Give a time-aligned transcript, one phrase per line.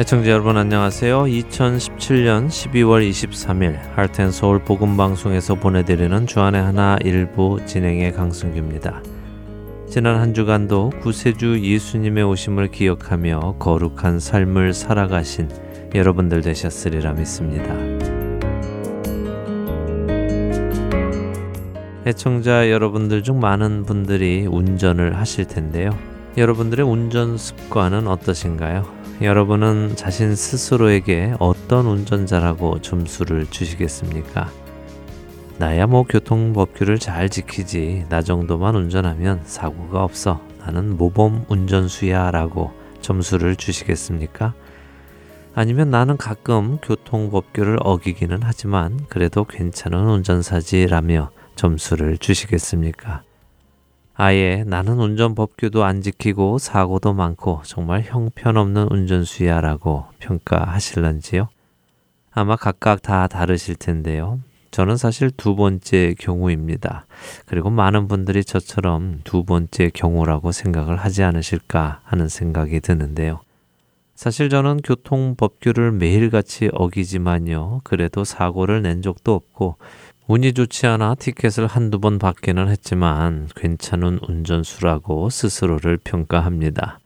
[0.00, 1.24] 애청자 여러분 안녕하세요.
[1.24, 9.02] 2017년 12월 23일 할텐서울 복음방송에서 보내드리는 주안의 하나 일부 진행의 강승규입니다.
[9.90, 15.50] 지난 한 주간도 구세주 예수님의 오심을 기억하며 거룩한 삶을 살아가신
[15.94, 17.74] 여러분들 되셨으리라 믿습니다.
[22.06, 25.90] 애청자 여러분들 중 많은 분들이 운전을 하실 텐데요.
[26.38, 28.99] 여러분들의 운전 습관은 어떠신가요?
[29.22, 34.50] 여러분은 자신 스스로에게 어떤 운전자라고 점수를 주시겠습니까?
[35.58, 38.06] 나야 뭐 교통법규를 잘 지키지.
[38.08, 40.40] 나 정도만 운전하면 사고가 없어.
[40.60, 44.54] 나는 모범 운전수야 라고 점수를 주시겠습니까?
[45.54, 53.24] 아니면 나는 가끔 교통법규를 어기기는 하지만 그래도 괜찮은 운전사지라며 점수를 주시겠습니까?
[54.22, 61.48] 아예 나는 운전 법규도 안 지키고 사고도 많고 정말 형편없는 운전수야라고 평가하실런지요?
[62.30, 64.38] 아마 각각 다 다르실 텐데요.
[64.72, 67.06] 저는 사실 두 번째 경우입니다.
[67.46, 73.40] 그리고 많은 분들이 저처럼 두 번째 경우라고 생각을 하지 않으실까 하는 생각이 드는데요.
[74.16, 77.80] 사실 저는 교통법규를 매일같이 어기지만요.
[77.84, 79.76] 그래도 사고를 낸 적도 없고
[80.32, 87.00] 운이 좋지 않아 티켓을 한두 번 받기는 했지만 괜찮은 운전수라고 스스로를 평가합니다.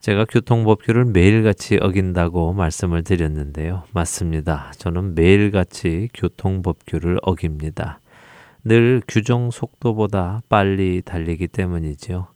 [0.00, 3.84] 제가 교통법규를 매일같이 어긴다고 말씀을 드렸는데요.
[3.92, 4.72] 맞습니다.
[4.76, 8.00] 저는 매일같이 교통법규를 어깁니다.
[8.64, 12.26] 늘 규정 속도보다 빨리 달리기 때문이지요.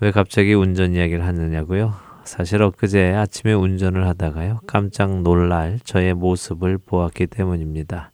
[0.00, 1.94] 왜 갑자기 운전 이야기를 하느냐고요?
[2.24, 4.60] 사실 엊그제 아침에 운전을 하다가요.
[4.66, 8.12] 깜짝 놀랄 저의 모습을 보았기 때문입니다.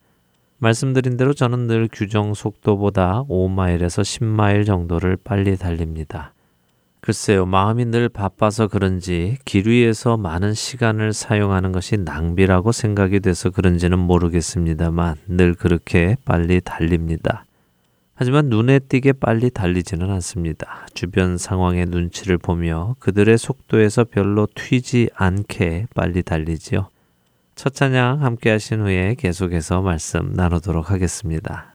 [0.65, 6.33] 말씀드린 대로 저는 늘 규정 속도보다 5마일에서 10마일 정도를 빨리 달립니다.
[7.01, 13.99] 글쎄요, 마음이 늘 바빠서 그런지 길 위에서 많은 시간을 사용하는 것이 낭비라고 생각이 돼서 그런지는
[13.99, 17.45] 모르겠습니다만 늘 그렇게 빨리 달립니다.
[18.15, 20.87] 하지만 눈에 띄게 빨리 달리지는 않습니다.
[20.95, 26.89] 주변 상황의 눈치를 보며 그들의 속도에서 별로 튀지 않게 빨리 달리지요.
[27.55, 31.74] 첫 찬양 함께 하신 후에 계속해서 말씀 나누도록 하겠습니다.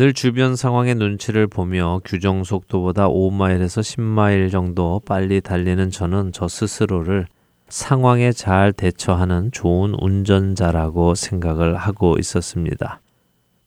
[0.00, 7.26] 늘 주변 상황의 눈치를 보며 규정 속도보다 5마일에서 10마일 정도 빨리 달리는 저는 저 스스로를
[7.68, 13.02] 상황에 잘 대처하는 좋은 운전자라고 생각을 하고 있었습니다.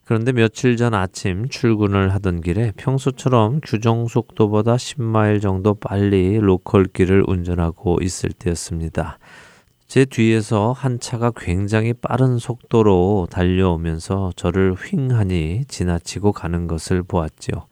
[0.04, 7.22] 그런데 며칠 전 아침 출근을 하던 길에 평소처럼 규정 속도보다 10마일 정도 빨리 로컬 길을
[7.28, 9.20] 운전하고 있을 때였습니다.
[9.94, 17.68] 제 뒤에서 한 차가 굉장히 빠른 속도로 달려오면서 저를 휑하니 지나치고 가는 것을 보았지요.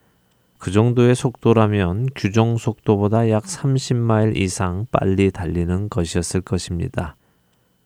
[0.56, 7.16] 그 정도의 속도라면 규정 속도보다 약 30마일 이상 빨리 달리는 것이었을 것입니다.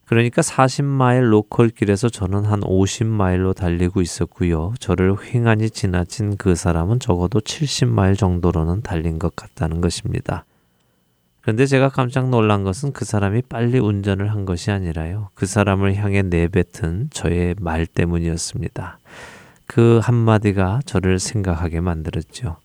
[0.05, 4.75] 그러니까 40마일 로컬 길에서 저는 한 50마일로 달리고 있었고요.
[4.81, 10.45] 저를 휑하니 지나친 그 사람은 적어도 70마일 정도로는 달린 것 같다는 것입니다.
[11.47, 15.31] 그런데 제가 깜짝 놀란 것은 그 사람이 빨리 운전을 한 것이 아니라요.
[15.35, 18.99] 그 사람을 향해 내뱉은 저의 말 때문이었습니다.
[19.65, 22.57] 그 한마디가 저를 생각하게 만들었죠.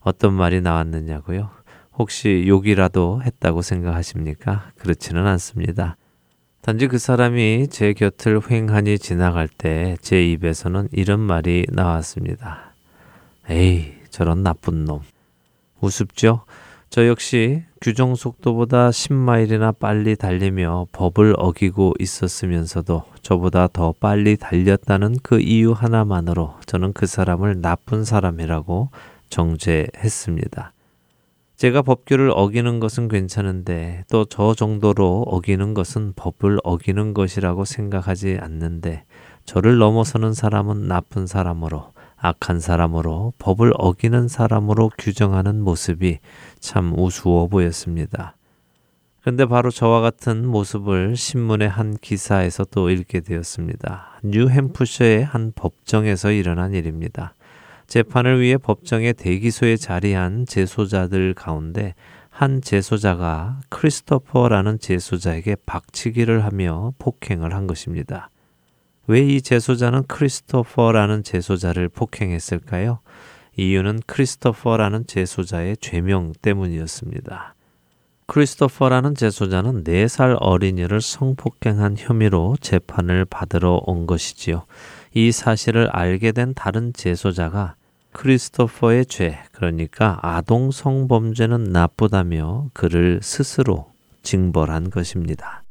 [0.00, 1.50] 어떤 말이 나왔느냐고요?
[1.98, 4.70] 혹시 욕이라도 했다고 생각하십니까?
[4.78, 5.98] 그렇지는 않습니다.
[6.62, 12.72] 단지 그 사람이 제 곁을 횡하니 지나갈 때 제 입에서는 이런 말이 나왔습니다.
[13.50, 15.00] 에이, 저런 나쁜 놈.
[15.82, 16.46] 우습죠?
[16.88, 25.38] 저 역시 규정 속도보다 10마일이나 빨리 달리며 법을 어기고 있었으면서도 저보다 더 빨리 달렸다는 그
[25.38, 28.88] 이유 하나만으로 저는 그 사람을 나쁜 사람이라고
[29.28, 30.72] 정죄했습니다.
[31.56, 39.04] 제가 법규를 어기는 것은 괜찮은데 또 저 정도로 어기는 것은 법을 어기는 것이라고 생각하지 않는데
[39.44, 46.20] 저를 넘어서는 사람은 나쁜 사람으로 악한 사람으로 법을 어기는 사람으로 규정하는 모습이
[46.64, 48.36] 참 우스워 보였습니다.
[49.20, 54.20] 그런데 바로 저와 같은 모습을 신문의 한 기사에서 또 읽게 되었습니다.
[54.24, 57.34] 뉴햄프셔의 한 법정에서 일어난 일입니다.
[57.86, 61.94] 재판을 위해 법정의 대기소에 자리한 재소자들 가운데
[62.30, 68.30] 한 재소자가 크리스토퍼라는 재소자에게 박치기를 하며 폭행을 한 것입니다.
[69.06, 73.00] 왜 이 재소자는 크리스토퍼라는 재소자를 폭행했을까요?
[73.56, 77.54] 이유는 크리스토퍼라는 재소자의 죄명 때문이었습니다.
[78.26, 84.64] 크리스토퍼라는 재소자는 4살 어린이를 성폭행한 혐의로 재판을 받으러 온 것이지요.
[85.12, 87.76] 이 사실을 알게 된 다른 재소자가
[88.12, 93.90] 크리스토퍼의 죄, 그러니까 아동 성범죄는 나쁘다며 그를 스스로
[94.22, 95.63] 징벌한 것입니다.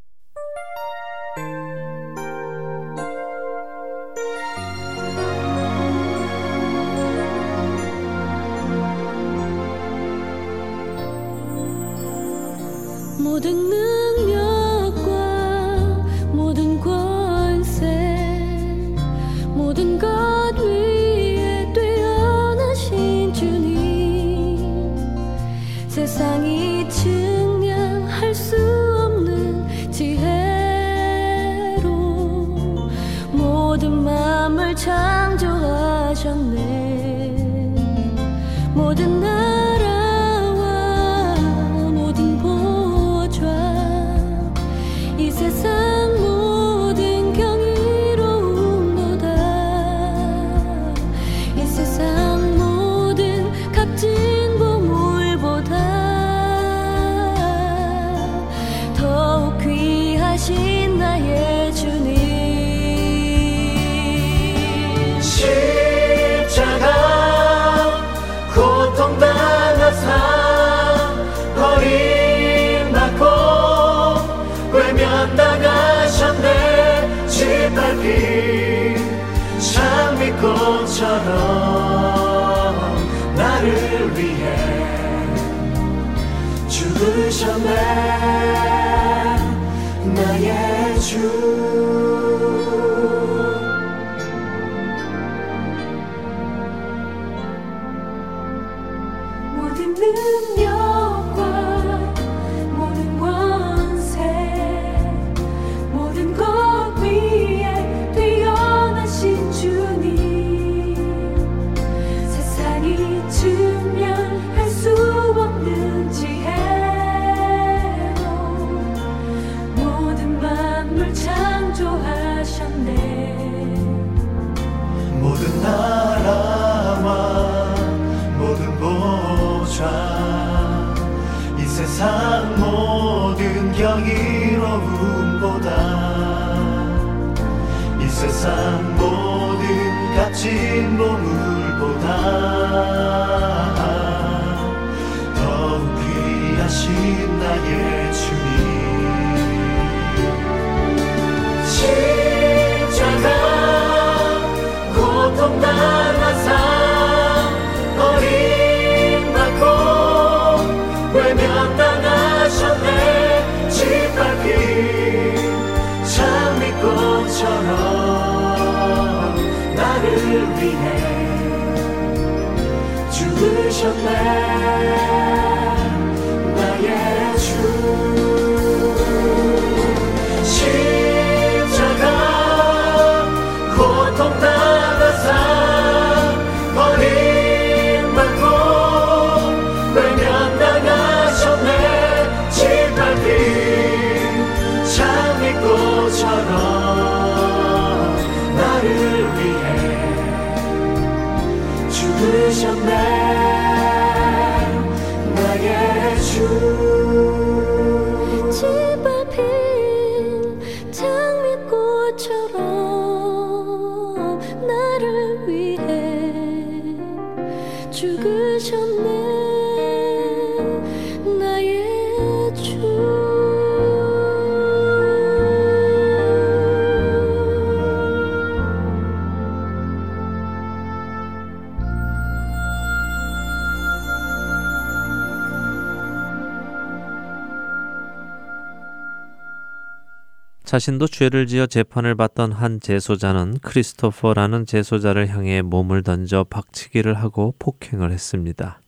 [240.73, 248.11] 자신도 죄를 지어 재판을 받던 한 제소자는 크리스토퍼라는 제소자를 향해 몸을 던져 박치기를 하고 폭행을
[248.11, 248.81] 했습니다.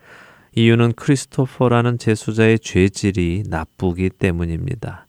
[0.56, 5.06] 이유는 크리스토퍼라는 제소자의 죄질이 나쁘기 때문입니다.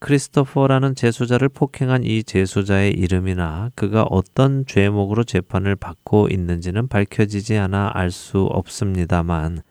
[0.00, 8.10] 크리스토퍼라는 제소자를 폭행한 이 제소자의 이름이나 그가 어떤 죄목으로 재판을 받고 있는지는 밝혀지지 않아 알
[8.10, 9.62] 수 없습니다만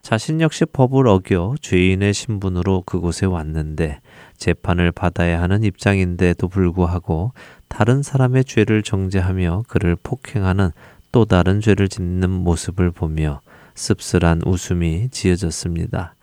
[0.00, 4.00] 자신 역시 법을 어겨 죄인의 신분으로 그곳에 왔는데
[4.42, 7.32] 재판을 받아야 하는 입장인데도 불구하고
[7.68, 10.70] 다른 사람의 죄를 정죄하며 그를 폭행하는
[11.12, 13.40] 또 다른 죄를 짓는 모습을 보며
[13.76, 16.16] 씁쓸한 웃음이 지어졌습니다.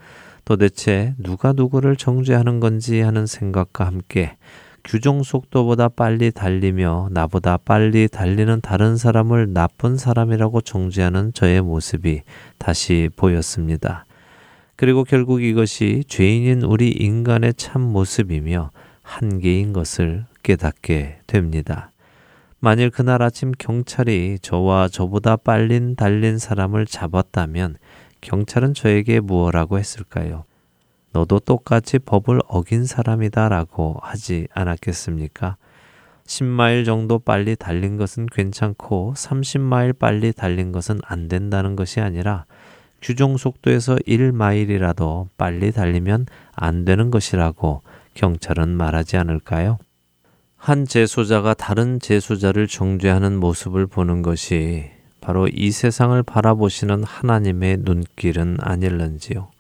[0.44, 4.36] 도대체 누가 누구를 정죄하는 건지 하는 생각과 함께
[4.84, 12.24] 규정 속도보다 빨리 달리며 나보다 빨리 달리는 다른 사람을 나쁜 사람이라고 정죄하는 저의 모습이
[12.58, 14.06] 다시 보였습니다.
[14.79, 18.71] 그리고 결국 이것이 죄인인 우리 인간의 참 모습이며
[19.01, 21.91] 한계인 것을 깨닫게 됩니다.
[22.62, 27.75] 만일 그날 아침 경찰이 저와 저보다 빨린 달린 사람을 잡았다면
[28.21, 30.45] 경찰은 저에게 무엇라고 했을까요?
[31.12, 35.57] 너도 똑같이 법을 어긴 사람이다 라고 하지 않았겠습니까?
[36.25, 42.45] 10마일 정도 빨리 달린 것은 괜찮고 30마일 빨리 달린 것은 안 된다는 것이 아니라
[43.01, 47.82] 규정 속도에서 1마일이라도 빨리 달리면 안 되는 것이라고
[48.13, 49.77] 경찰은 말하지 않을까요?
[50.56, 54.91] 한 재소자가 다른 재소자를 정죄하는 모습을 보는 것이
[55.22, 59.51] 바로 이 세상을 바라보시는 하나님의 눈길은 아닐런지요.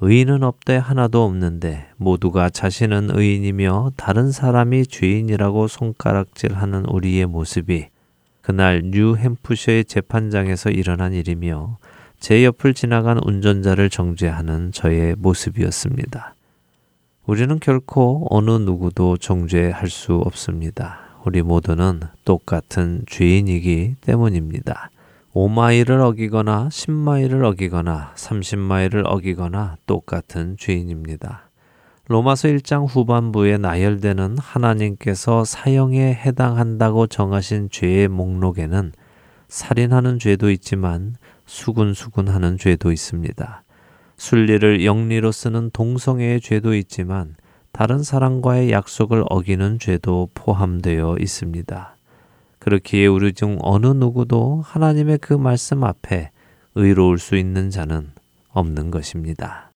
[0.00, 7.86] 의인은 없대 하나도 없는데 모두가 자신은 의인이며 다른 사람이 죄인이라고 손가락질하는 우리의 모습이
[8.40, 11.78] 그날 뉴 햄프셔의 재판장에서 일어난 일이며
[12.22, 16.36] 제 옆을 지나간 운전자를 정죄하는 저의 모습이었습니다.
[17.26, 21.00] 우리는 결코 어느 누구도 정죄할 수 없습니다.
[21.24, 24.90] 우리 모두는 똑같은 죄인이기 때문입니다.
[25.34, 31.50] 5마일을 어기거나 10마일을 어기거나 30마일을 어기거나 똑같은 죄인입니다.
[32.06, 38.92] 로마서 1장 후반부에 나열되는 하나님께서 사형에 해당한다고 정하신 죄의 목록에는
[39.48, 41.16] 살인하는 죄도 있지만
[41.52, 43.62] 수군수군하는 죄도 있습니다.
[44.16, 47.36] 순리를 영리로 쓰는 동성애의 죄도 있지만
[47.72, 51.96] 다른 사람과의 약속을 어기는 죄도 포함되어 있습니다.
[52.58, 56.30] 그렇기에 우리 중 어느 누구도 하나님의 그 말씀 앞에
[56.74, 58.12] 의로울 수 있는 자는
[58.48, 59.72] 없는 것입니다.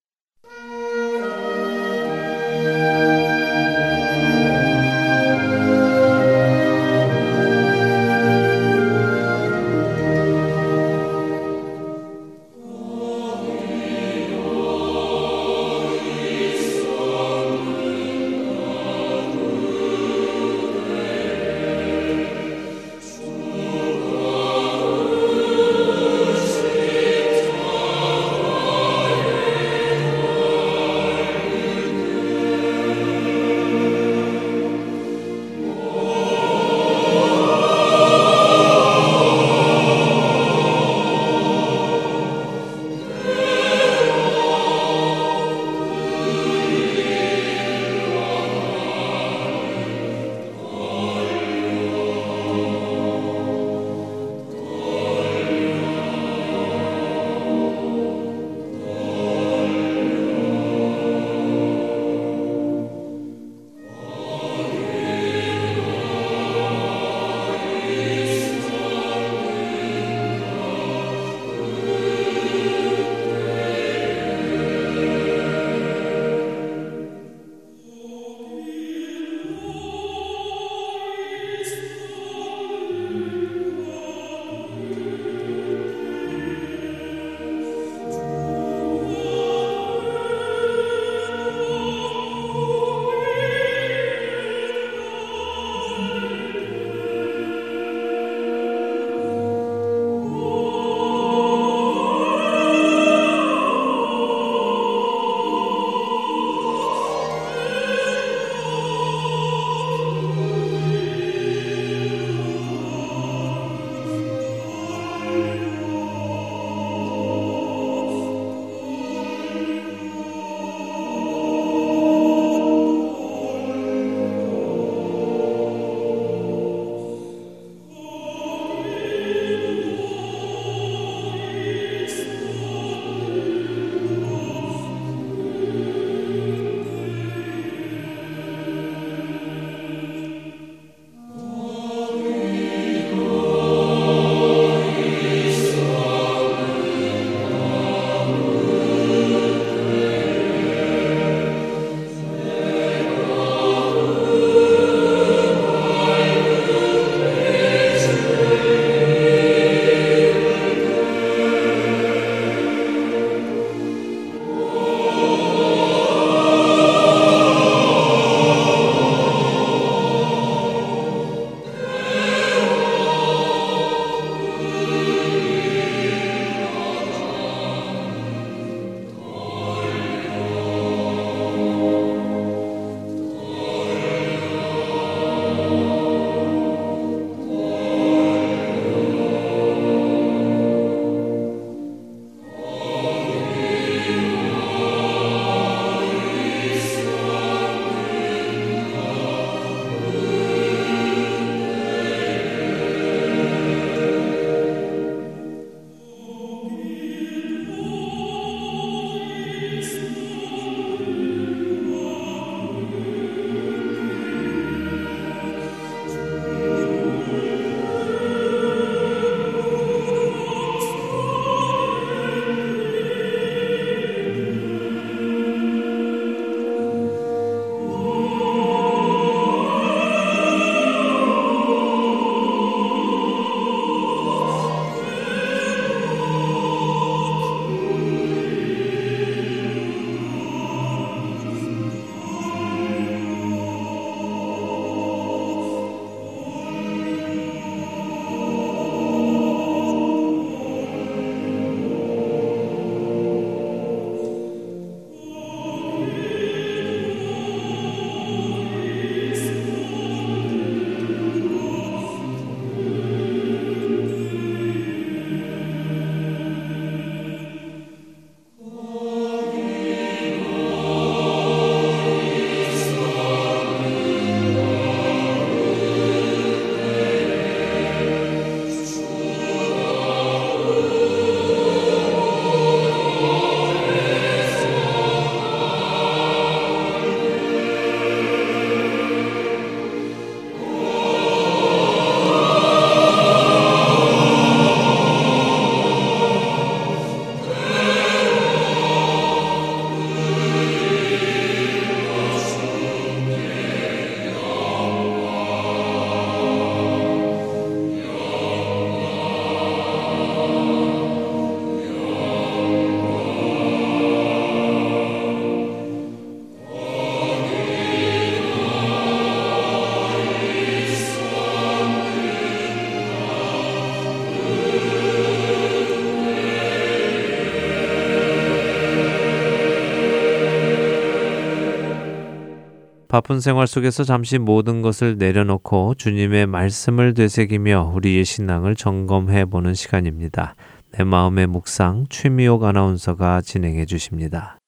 [333.27, 340.55] 바쁜 생활 속에서 잠시 모든 것을 내려놓고 주님의 말씀을 되새기며 우리의 신앙을 점검해 보는 시간입니다.
[340.93, 344.61] 내 마음의 묵상 최미옥 아나운서가 진행해 주십니다.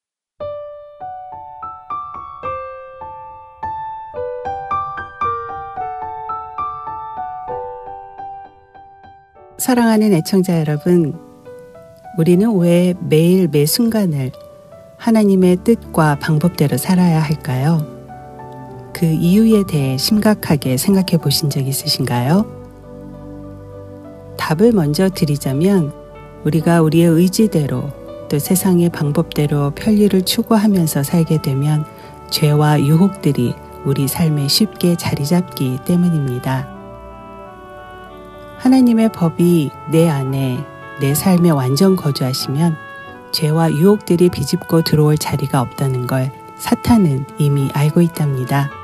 [9.57, 11.17] 사랑하는 애청자 여러분,
[12.17, 14.33] 우리는 왜 매일 매 순간을
[14.97, 17.98] 하나님의 뜻과 방법대로 살아야 할까요?
[18.99, 22.45] 그 이유에 대해 심각하게 생각해 보신 적 있으신가요?
[24.37, 25.93] 답을 먼저 드리자면
[26.43, 27.91] 우리가 우리의 의지대로
[28.27, 31.85] 또 세상의 방법대로 편리를 추구하면서 살게 되면
[32.29, 36.67] 죄와 유혹들이 우리 삶에 쉽게 자리 잡기 때문입니다.
[38.57, 40.59] 하나님의 법이 내 안에
[40.99, 42.75] 내 삶에 완전 거주하시면
[43.31, 48.78] 죄와 유혹들이 비집고 들어올 자리가 없다는 걸 사탄은 이미 알고 있답니다.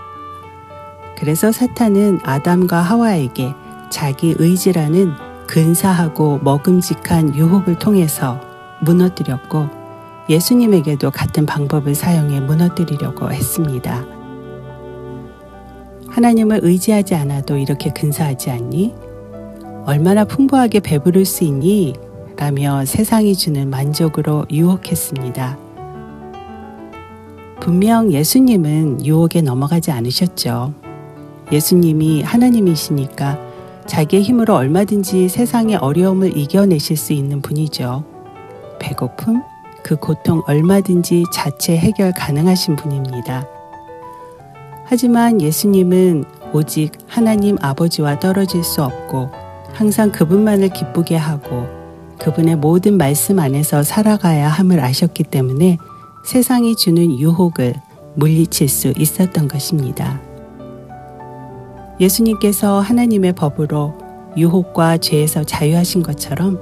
[1.18, 3.54] 그래서 사탄은 아담과 하와에게
[3.90, 5.14] 자기 의지라는
[5.48, 8.40] 근사하고 먹음직한 유혹을 통해서
[8.82, 9.70] 무너뜨렸고
[10.30, 14.06] 예수님에게도 같은 방법을 사용해 무너뜨리려고 했습니다.
[16.10, 18.96] 하나님을 의지하지 않아도 이렇게 근사하지 않니?
[19.86, 21.94] 얼마나 풍부하게 배부를 수 있니?
[22.38, 25.58] 라며 세상이 주는 만족으로 유혹했습니다.
[27.60, 30.85] 분명 예수님은 유혹에 넘어가지 않으셨죠.
[31.52, 33.40] 예수님이 하나님이시니까
[33.86, 38.04] 자기의 힘으로 얼마든지 세상의 어려움을 이겨내실 수 있는 분이죠.
[38.80, 39.42] 배고픔,
[39.84, 43.48] 그 고통 얼마든지 자체 해결 가능하신 분입니다.
[44.86, 49.30] 하지만 예수님은 오직 하나님 아버지와 떨어질 수 없고
[49.74, 51.68] 항상 그분만을 기쁘게 하고
[52.18, 55.78] 그분의 모든 말씀 안에서 살아가야 함을 아셨기 때문에
[56.24, 57.76] 세상이 주는 유혹을
[58.16, 60.20] 물리칠 수 있었던 것입니다.
[62.00, 63.98] 예수님께서 하나님의 법으로
[64.36, 66.60] 유혹과 죄에서 자유하신 것처럼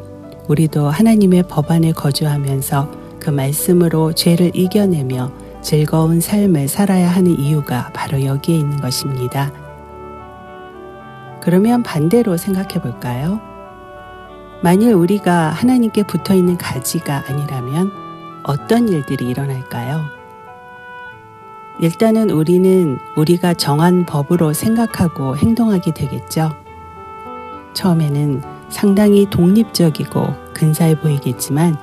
[0.48, 8.24] 우리도 하나님의 법 안에 거주하면서 그 말씀으로 죄를 이겨내며 즐거운 삶을 살아야 하는 이유가 바로
[8.24, 9.52] 여기에 있는 것입니다.
[11.42, 13.40] 그러면 반대로 생각해 볼까요?
[14.62, 17.92] 만일 우리가 하나님께 붙어 있는 가지가 아니라면
[18.44, 20.23] 어떤 일들이 일어날까요?
[21.84, 26.52] 일단은 우리는 우리가 정한 법으로 생각하고 행동하게 되겠죠.
[27.74, 31.76] 처음에는 상당히 독립적이고 근사해 보이겠지만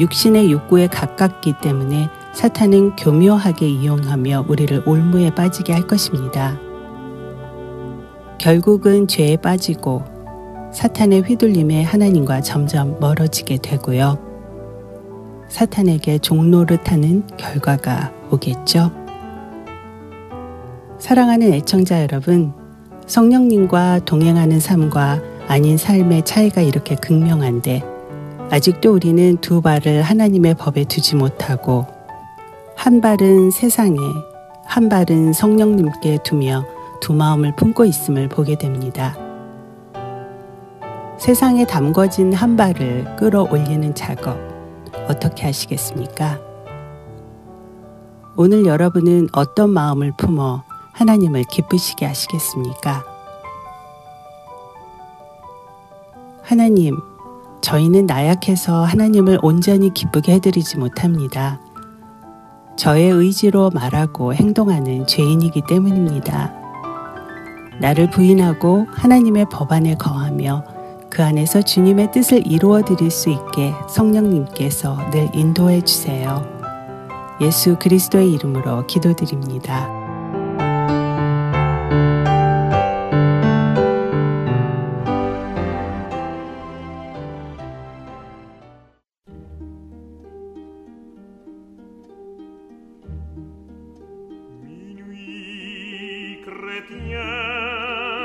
[0.00, 6.58] 육신의 욕구에 가깝기 때문에 사탄은 교묘하게 이용하며 우리를 올무에 빠지게 할 것입니다.
[8.38, 10.02] 결국은 죄에 빠지고
[10.72, 14.18] 사탄의 휘둘림에 하나님과 점점 멀어지게 되고요.
[15.48, 19.03] 사탄에게 종노릇하는 결과가 오겠죠.
[20.98, 22.52] 사랑하는 애청자 여러분,
[23.06, 27.82] 성령님과 동행하는 삶과 아닌 삶의 차이가 이렇게 극명한데
[28.50, 31.86] 아직도 우리는 두 발을 하나님의 법에 두지 못하고
[32.76, 33.98] 한 발은 세상에
[34.64, 36.64] 한 발은 성령님께 두며
[37.00, 39.16] 두 마음을 품고 있음을 보게 됩니다.
[41.18, 44.38] 세상에 담궈진 한 발을 끌어올리는 작업
[45.08, 46.40] 어떻게 하시겠습니까?
[48.36, 50.62] 오늘 여러분은 어떤 마음을 품어
[50.94, 53.04] 하나님을 기쁘시게 하시겠습니까?
[56.42, 56.96] 하나님,
[57.60, 61.60] 저희는 나약해서 하나님을 온전히 기쁘게 해드리지 못합니다.
[62.76, 66.52] 저의 의지로 말하고 행동하는 죄인이기 때문입니다.
[67.80, 70.64] 나를 부인하고 하나님의 법안에 거하며
[71.10, 76.44] 그 안에서 주님의 뜻을 이루어 드릴 수 있게 성령님께서 늘 인도해 주세요.
[77.40, 80.03] 예수 그리스도의 이름으로 기도드립니다.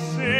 [0.00, 0.39] See.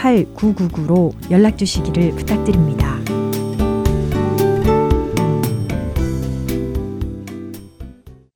[0.00, 2.98] 8999로 연락 주시기를 부탁드립니다.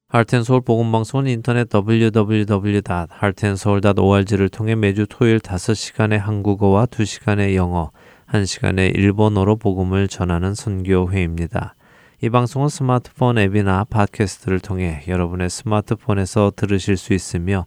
[0.09, 7.91] 할텐서울 복음방송은 인터넷 www.hartenseoul.org를 통해 매주 토요일 5시간의 한국어와 2시간의 영어,
[8.31, 11.75] 1시간의 일본어로 복음을 전하는 선교회입니다.
[12.23, 17.67] 이 방송은 스마트폰 앱이나 팟캐스트를 통해 여러분의 스마트폰에서 들으실 수 있으며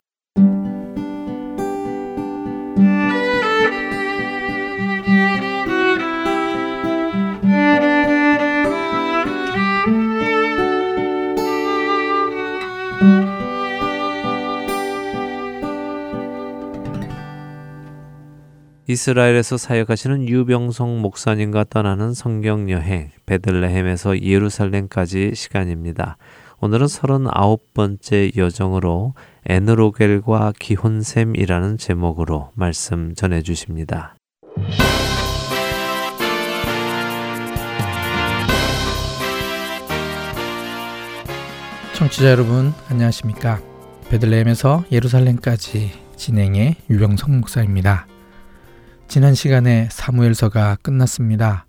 [18.91, 26.17] 이스라엘에서 사역하시는 유병성 목사님과 떠나는 성경 여행 베들레헴에서 예루살렘까지 시간입니다.
[26.59, 29.13] 오늘은 39번째 여정으로
[29.47, 34.15] 에느로겔과 기혼샘이라는 제목으로 말씀 전해 주십니다.
[41.95, 43.61] 청취자 여러분 안녕하십니까?
[44.09, 48.10] 베들레헴에서 예루살렘까지 진행의 유병성 목사입니다.
[49.11, 51.65] 지난 시간에 사무엘서가 끝났습니다.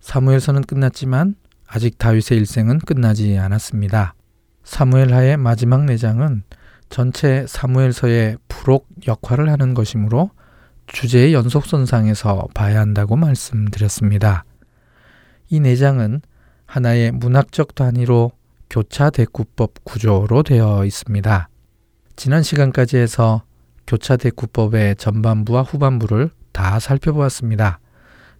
[0.00, 1.34] 사무엘서는 끝났지만
[1.66, 4.14] 아직 다윗의 일생은 끝나지 않았습니다.
[4.62, 6.42] 사무엘하의 마지막 내장은
[6.90, 10.28] 전체 사무엘서의 부록 역할을 하는 것이므로
[10.88, 14.44] 주제의 연속선상에서 봐야 한다고 말씀드렸습니다.
[15.48, 16.20] 이 내장은
[16.66, 18.32] 하나의 문학적 단위로
[18.68, 21.48] 교차 대구법 구조로 되어 있습니다.
[22.16, 23.44] 지난 시간까지 해서
[23.86, 27.80] 교차 대구법의 전반부와 후반부를 다 살펴보았습니다.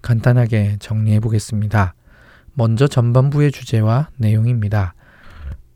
[0.00, 1.94] 간단하게 정리해 보겠습니다.
[2.54, 4.94] 먼저 전반부의 주제와 내용입니다.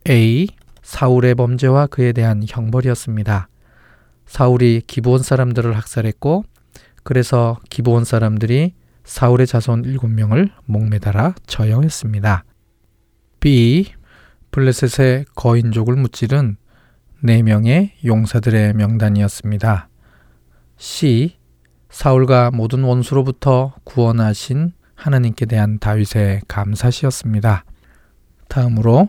[0.09, 0.49] A.
[0.81, 3.49] 사울의 범죄와 그에 대한 형벌이었습니다.
[4.25, 6.45] 사울이 기브온 사람들을 학살했고
[7.03, 8.73] 그래서 기브온 사람들이
[9.05, 12.45] 사울의 자손 7명을 목매달아 처형했습니다.
[13.41, 13.93] B.
[14.51, 16.57] 블레셋의 거인족을 무찌른
[17.23, 19.91] 4명의 용사들의 명단이었습니다.
[20.79, 21.40] C.
[21.91, 27.65] 사울과 모든 원수로부터 구원하신 하나님께 대한 다윗의 감사시였습니다.
[28.49, 29.09] 다음으로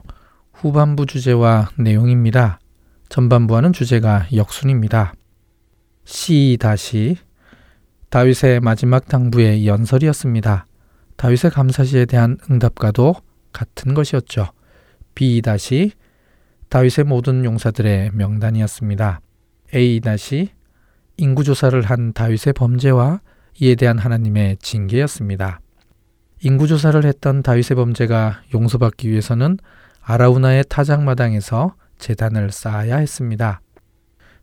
[0.54, 2.60] 후반부 주제와 내용입니다.
[3.10, 5.14] 전반부와는 주제가 역순입니다.
[6.06, 6.58] C
[8.10, 10.66] 다윗의 마지막 당부의 연설이었습니다.
[11.18, 13.16] 다윗의 감사시에 대한 응답과도
[13.54, 14.48] 같은 것이었죠.
[15.14, 15.42] B
[16.70, 19.22] 다윗의 모든 용사들의 명단이었습니다.
[19.76, 20.00] A
[21.18, 23.22] 인구조사를 한 다윗의 범죄와
[23.60, 25.60] 이에 대한 하나님의 징계였습니다.
[26.44, 29.58] 인구조사를 했던 다윗의 범죄가 용서받기 위해서는
[30.02, 33.62] 아라우나의 타작마당에서 재단을 쌓아야 했습니다.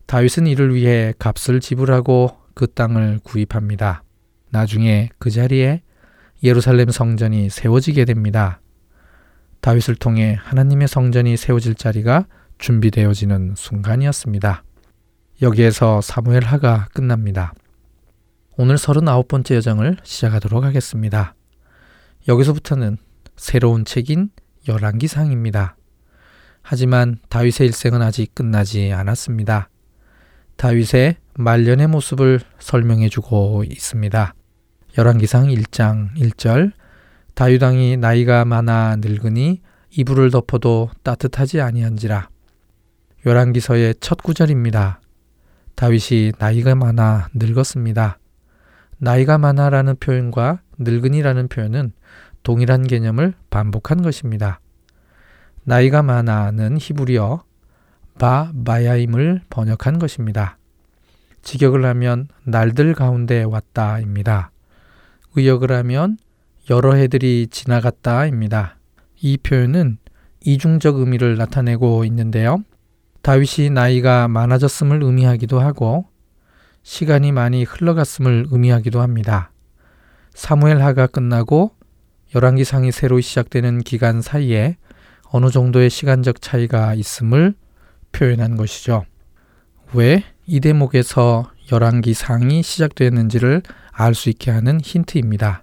[0.06, 4.02] 다윗은 이를 위해 값을 지불하고 그 땅을 구입합니다.
[4.50, 5.82] 나중에 그 자리에
[6.42, 8.60] 예루살렘 성전이 세워지게 됩니다.
[9.60, 12.26] 다윗을 통해 하나님의 성전이 세워질 자리가
[12.58, 14.62] 준비되어지는 순간이었습니다.
[15.40, 17.52] 여기에서 사무엘 하가 끝납니다.
[18.56, 21.36] 오늘 39번째 여정을 시작하도록 하겠습니다.
[22.26, 22.96] 여기서부터는
[23.36, 24.30] 새로운 책인
[24.66, 25.76] 열왕기상입니다.
[26.60, 29.68] 하지만 다윗의 일생은 아직 끝나지 않았습니다.
[30.56, 34.34] 다윗의 말년의 모습을 설명해 주고 있습니다.
[34.98, 36.72] 열왕기상 1장 1절
[37.34, 42.28] 다윗 왕이 나이가 많아 늙으니 이불을 덮어도 따뜻하지 아니한지라.
[43.24, 45.00] 열왕기서의 첫 구절입니다.
[45.78, 48.18] 다윗이 나이가 많아 늙었습니다.
[48.98, 51.92] 나이가 많아라는 표현과 늙은이라는 표현은
[52.42, 54.58] 동일한 개념을 반복한 것입니다.
[55.62, 57.44] 나이가 많아는 히브리어
[58.18, 60.58] 바 마야임을 번역한 것입니다.
[61.42, 64.50] 직역을 하면 날들 가운데 왔다입니다.
[65.36, 66.18] 의역을 하면
[66.70, 68.78] 여러 해들이 지나갔다입니다.
[69.20, 69.98] 이 표현은
[70.40, 72.64] 이중적 의미를 나타내고 있는데요.
[73.22, 76.06] 다윗이 나이가 많아졌음을 의미하기도 하고
[76.82, 79.50] 시간이 많이 흘러갔음을 의미하기도 합니다.
[80.34, 81.72] 사무엘 하가 끝나고
[82.34, 84.76] 열왕기상이 새로 시작되는 기간 사이에
[85.30, 87.54] 어느 정도의 시간적 차이가 있음을
[88.12, 89.04] 표현한 것이죠.
[89.92, 93.62] 왜 이 대목에서 열왕기상이 시작되었는지를
[93.92, 95.62] 알 수 있게 하는 힌트입니다.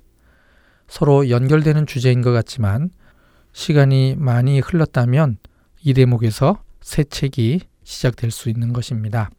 [0.88, 2.92] 서로 연결되는 주제인 것 같지만
[3.52, 5.40] 시간이 많이 흘렀다면
[5.82, 9.32] 이 대목에서 새 책이 시작될 수 있는 것입니다.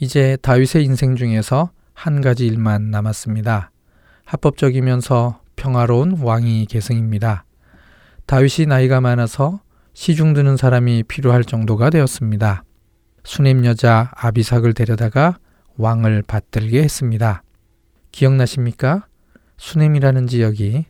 [0.00, 3.70] 이제 다윗의 인생 중에서 한 가지 일만 남았습니다.
[4.24, 7.44] 합법적이면서 평화로운 왕위 계승입니다.
[8.26, 9.60] 다윗이 나이가 많아서
[9.94, 12.64] 시중 드는 사람이 필요할 정도가 되었습니다.
[13.22, 15.38] 수냄 여자 아비삭을 데려다가
[15.76, 17.44] 왕을 받들게 했습니다.
[18.10, 19.06] 기억나십니까?
[19.56, 20.84] 수냄이라는 지역이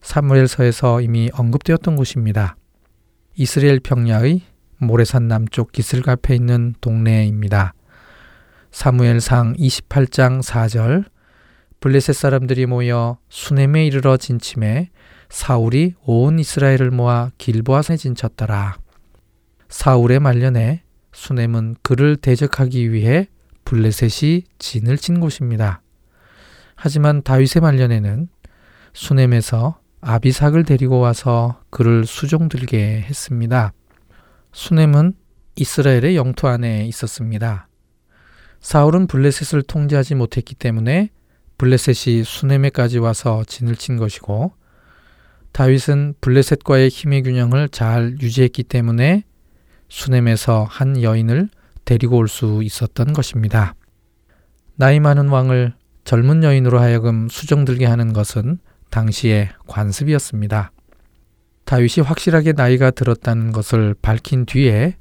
[0.00, 2.56] 사무엘서에서 이미 언급되었던 곳입니다.
[3.36, 4.40] 이스라엘 평야의
[4.80, 7.74] 모래산 남쪽 기슬갑에 있는 동네입니다.
[8.70, 11.04] 사무엘상 28장 4절
[11.80, 14.90] 블레셋 사람들이 모여 수넴에 이르러 진침해
[15.28, 18.76] 사울이 온 이스라엘을 모아 길보아에 진쳤더라.
[19.68, 23.28] 사울의 말년에 수넴은 그를 대적하기 위해
[23.64, 25.82] 블레셋이 진을 친 곳입니다.
[26.74, 28.28] 하지만 다윗의 말년에는
[28.92, 33.72] 수넴에서 아비삭을 데리고 와서 그를 수종들게 했습니다.
[34.52, 35.14] 수넴은
[35.56, 37.68] 이스라엘의 영토 안에 있었습니다.
[38.60, 41.10] 사울은 블레셋을 통제하지 못했기 때문에
[41.58, 44.52] 블레셋이 수넴에까지 와서 진을 친 것이고
[45.52, 49.24] 다윗은 블레셋과의 힘의 균형을 잘 유지했기 때문에
[49.88, 51.48] 수넴에서 한 여인을
[51.84, 53.74] 데리고 올 수 있었던 것입니다.
[54.76, 55.74] 나이 많은 왕을
[56.04, 58.58] 젊은 여인으로 하여금 수정들게 하는 것은
[58.90, 60.72] 당시의 관습이었습니다.
[61.64, 64.96] 다윗이 확실하게 나이가 들었다는 것을 밝힌 뒤에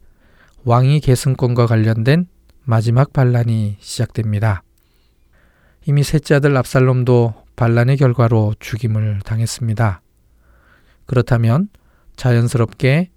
[0.65, 2.27] 왕위 계승권과 관련된
[2.63, 4.63] 마지막 반란이 시작됩니다.
[5.85, 10.01] 이미 셋째 아들 압살롬도 반란의 결과로 죽임을 당했습니다.
[11.05, 11.69] 그렇다면
[12.15, 13.09] 자연스럽게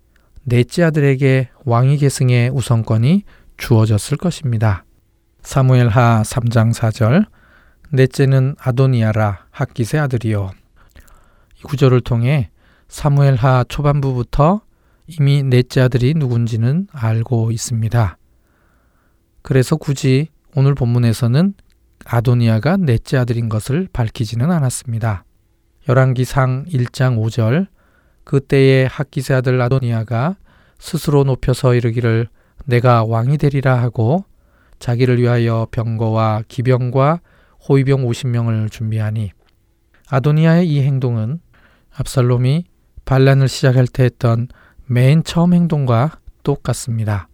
[0.45, 3.25] 넷째 아들에게 왕위 계승의 우선권이
[3.59, 4.85] 주어졌을 것입니다.
[5.43, 7.27] 사무엘 하 3장 4절
[7.91, 10.51] 넷째는 아도니아라 학기세 아들이요.
[11.59, 12.51] 이 구절을 통해
[12.93, 14.61] 사무엘 하 초반부부터
[15.07, 18.19] 이미 넷째 아들이 누군지는 알고 있습니다.
[19.41, 21.55] 그래서 굳이 오늘 본문에서는
[22.05, 25.25] 아도니아가 넷째 아들인 것을 밝히지는 않았습니다.
[25.89, 27.69] 열왕기상 1장 5절
[28.25, 30.37] 그때에 학기세 아들 아도니아가
[30.79, 32.29] 스스로 높여서 이르기를
[32.67, 34.27] 내가 왕이 되리라 하고
[34.81, 37.21] 자기를 위하여 병거와 기병과
[37.67, 39.31] 호위병 50명을 준비하니
[40.11, 41.41] 아도니아의 이 행동은
[41.95, 42.67] 압살롬이
[43.13, 44.49] 반란을 시작할 때 했던
[44.87, 47.29] 맨 처음 행동과 똑같습니다.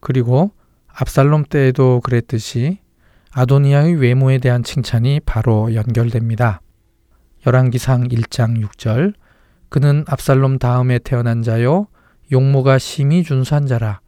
[0.00, 0.52] 그리고
[0.88, 2.78] 압살롬 때에도 그랬듯이
[3.30, 6.62] 아도니아의 외모에 대한 칭찬이 바로 연결됩니다.
[7.46, 9.12] 열왕기상 1장 6절
[9.68, 11.88] 그는 압살롬 다음에 태어난 자요
[12.32, 14.00] 용모가 심히 준수한 자라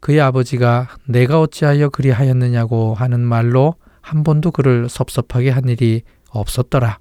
[0.00, 6.98] 그의 아버지가 내가 어찌하여 그리하였느냐고 하는 말로 한 번도 그를 섭섭하게 한 일이 없었더라.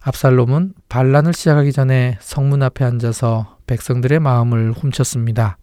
[0.00, 5.58] 압살롬은 반란을 시작하기 전에 성문 앞에 앉아서 백성들의 마음을 훔쳤습니다.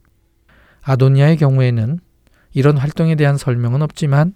[0.83, 1.99] 아도니아의 경우에는
[2.53, 4.33] 이런 활동에 대한 설명은 없지만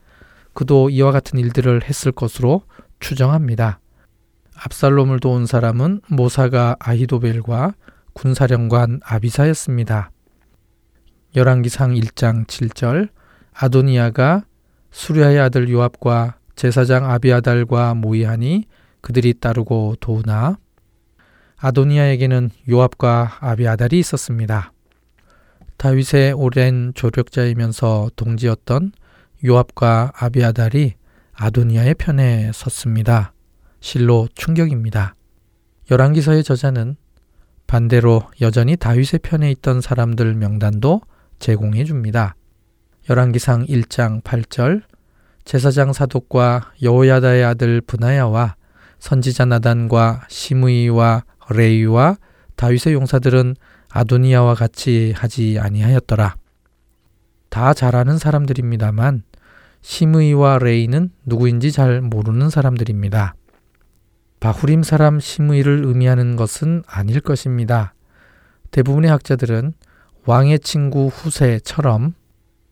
[0.53, 2.63] 그도 이와 같은 일들을 했을 것으로
[2.99, 3.79] 추정합니다.
[4.55, 7.73] 압살롬을 도운 사람은 모사가 아히도벨과
[8.13, 10.11] 군사령관 아비사였습니다.
[11.35, 13.09] 열왕기상 1장 7절
[13.53, 14.43] 아도니아가
[14.91, 18.65] 수리아의 아들 요압과 제사장 아비아달과 모의하니
[19.01, 20.57] 그들이 따르고 도우나
[21.57, 24.71] 아도니아에게는 요압과 아비아달이 있었습니다.
[25.77, 28.91] 다윗의 오랜 조력자이면서 동지였던
[29.45, 30.95] 요압과 아비아달이
[31.33, 33.33] 아도니아의 편에 섰습니다.
[33.79, 35.15] 실로 충격입니다.
[35.89, 36.97] 열왕기서의 저자는
[37.65, 41.01] 반대로 여전히 다윗의 편에 있던 사람들 명단도
[41.39, 42.35] 제공해 줍니다.
[43.09, 44.83] 열왕기상 1장 8절
[45.45, 48.55] 제사장 사독과 여호야다의 아들 브나야와
[48.99, 52.17] 선지자 나단과 시므이와 레이와
[52.55, 53.55] 다윗의 용사들은
[53.89, 56.35] 아도니아와 같이 하지 아니하였더라.
[57.49, 59.23] 다잘 아는 사람들입니다만
[59.81, 63.35] 시므이와 레이는 누구인지 잘 모르는 사람들입니다.
[64.39, 67.93] 바후림 사람 시므이를 의미하는 것은 아닐 것입니다.
[68.71, 69.73] 대부분의 학자들은
[70.25, 72.13] 왕의 친구 후세처럼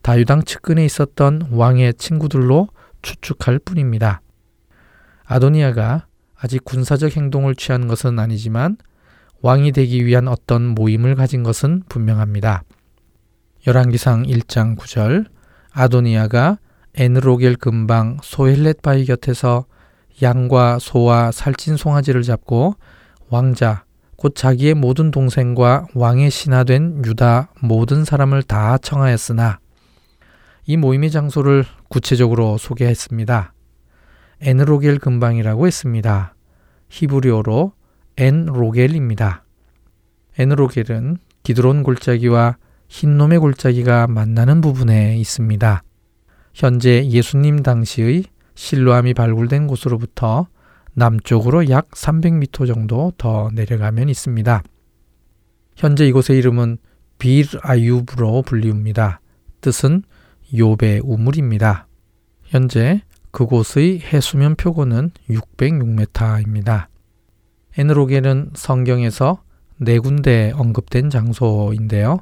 [0.01, 2.69] 다유당 측근에 있었던 왕의 친구들로
[3.01, 4.21] 추측할 뿐입니다.
[5.25, 6.06] 아도니아가
[6.39, 8.77] 아직 군사적 행동을 취한 것은 아니지만
[9.41, 12.63] 왕이 되기 위한 어떤 모임을 가진 것은 분명합니다.
[13.65, 15.25] 열왕기상 1장 9절
[15.71, 16.57] 아도니아가
[16.95, 19.65] 에느로겔 근방 소헬렛 바위 곁에서
[20.21, 22.75] 양과 소와 살찐 송아지를 잡고
[23.29, 23.83] 왕자
[24.15, 29.59] 곧 자기의 모든 동생과 왕의 신하된 유다 모든 사람을 다 청하였으나
[30.65, 33.53] 이 모임의 장소를 구체적으로 소개했습니다.
[34.41, 36.35] 에느로겔 근방이라고 했습니다.
[36.89, 37.73] 히브리어로
[38.17, 39.43] 엔로겔입니다.
[40.39, 42.57] 에느로겔은 기드론 골짜기와
[42.89, 45.83] 흰놈의 골짜기가 만나는 부분에 있습니다.
[46.53, 48.25] 현재 예수님 당시의
[48.55, 50.47] 실로암이 발굴된 곳으로부터
[50.93, 54.63] 남쪽으로 약 300m 정도 더 내려가면 있습니다.
[55.75, 56.79] 현재 이곳의 이름은
[57.19, 59.21] 빌 아유브로 불리웁니다.
[59.61, 60.03] 뜻은
[60.57, 61.87] 요배 우물입니다.
[62.43, 63.03] 현재
[63.37, 66.87] 그곳의 해수면 표고는 606m입니다.
[67.77, 69.43] 에느로게는 성경에서
[69.77, 72.21] 네 군데 언급된 장소인데요.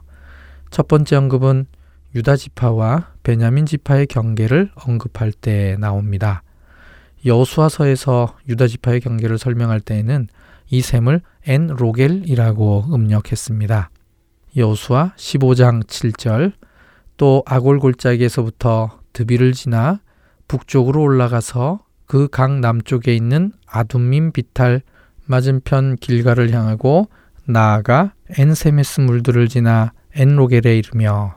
[0.71, 1.67] 첫 번째 언급은
[2.15, 6.43] 유다 지파와 베냐민 지파의 경계를 언급할 때 나옵니다.
[7.25, 10.27] 여수아서에서 유다 지파의 경계를 설명할 때에는
[10.69, 13.89] 이 셈을 엔 로겔이라고 음력했습니다.
[14.57, 16.51] 여수아 15장 7절
[17.15, 20.01] 또 아골 골짜기에서부터 드비를 지나
[20.47, 24.81] 북쪽으로 올라가서 그 강 남쪽에 있는 아둠민 비탈
[25.25, 27.09] 맞은편 길가를 향하고
[27.45, 31.35] 나아가 엔세메스 물들을 지나 엔로겔에 이르며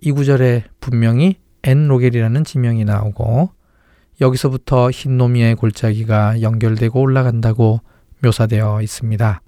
[0.00, 3.50] 이 구절에 분명히 엔로겔이라는 지명이 나오고
[4.20, 7.80] 여기서부터 흰노미의 골짜기가 연결되고 올라간다고
[8.22, 9.40] 묘사되어 있습니다.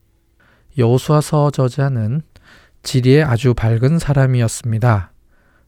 [0.79, 2.23] 여호수아서 저자는
[2.83, 5.13] 지리에 아주 밝은 사람이었습니다.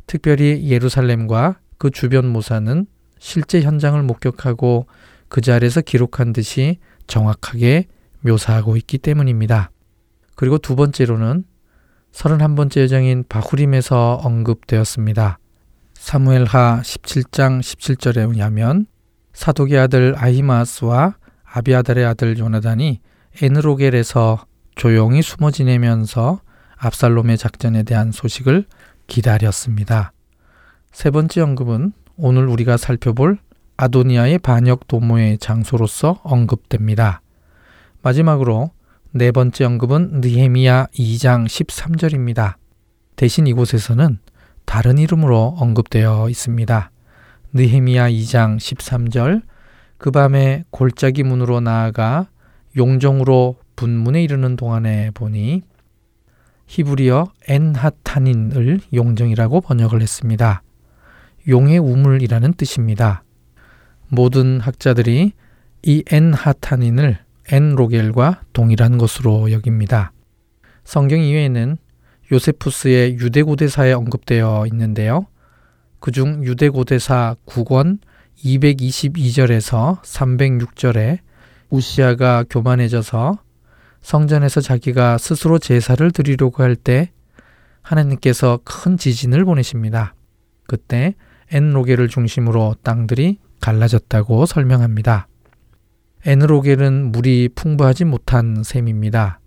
[0.07, 2.87] 특별히 예루살렘과 그 주변 모사는
[3.19, 4.87] 실제 현장을 목격하고
[5.29, 7.87] 그 자리에서 기록한 듯이 정확하게
[8.21, 9.71] 묘사하고 있기 때문입니다.
[10.35, 11.45] 그리고 두 번째로는
[12.13, 15.39] 31번째 여정인 바후림에서 언급되었습니다.
[15.95, 18.87] 사무엘하 17장 17절에 의하면
[19.33, 23.01] 사독의 아들 아히마스와 아비아달의 아들 요나단이
[23.43, 26.41] 에느로겔에서 조용히 숨어 지내면서
[26.77, 28.67] 압살롬의 작전에 대한 소식을
[29.07, 30.13] 기다렸습니다.
[30.97, 33.37] 세 번째 언급은 오늘 우리가 살펴볼
[33.77, 37.21] 아도니아의 반역 도모의 장소로서 언급됩니다.
[38.01, 38.71] 마지막으로
[39.11, 42.55] 네 번째 언급은 느헤미야 2장 13절입니다.
[43.15, 44.21] 대신 이곳에서는
[44.65, 46.91] 다른 이름으로 언급되어 있습니다.
[47.53, 49.43] 느헤미야 2장 13절
[49.99, 52.27] 그 밤에 골짜기 문으로 나아가
[52.75, 55.63] 용정으로 분문에 이르는 동안에 보니
[56.69, 60.63] 히브리어 엔하타닌을 용정이라고 번역을 했습니다.
[61.49, 63.23] 용의 우물이라는 뜻입니다.
[64.09, 65.33] 모든 학자들이
[65.83, 67.19] 이 엔하타닌을
[67.51, 70.13] 엔로겔과 동일한 것으로 여깁니다.
[70.85, 71.77] 성경 이외에는
[72.33, 75.27] 요세푸스의 유대고대사에 언급되어 있는데요.
[76.01, 77.99] 그중 유대고대사 9권
[78.45, 81.19] 222절에서 306절에
[81.71, 83.39] 우시아가 교만해져서
[84.03, 87.11] 성전에서 자기가 스스로 제사를 드리려고 할 때
[87.83, 90.15] 하나님께서 큰 지진을 보내십니다.
[90.67, 91.15] 그때
[91.51, 95.29] 엔로겔을 중심으로 땅들이 갈라졌다고 설명합니다.
[96.25, 99.41] 엔로겔은 물이 풍부하지 못한 셈입니다.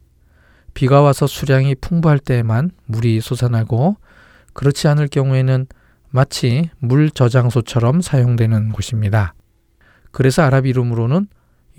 [0.73, 3.97] 비가 와서 수량이 풍부할 때에만 물이 솟아나고
[4.53, 5.67] 그렇지 않을 경우에는
[6.09, 9.33] 마치 물 저장소처럼 사용되는 곳입니다.
[10.11, 11.27] 그래서 아랍 이름으로는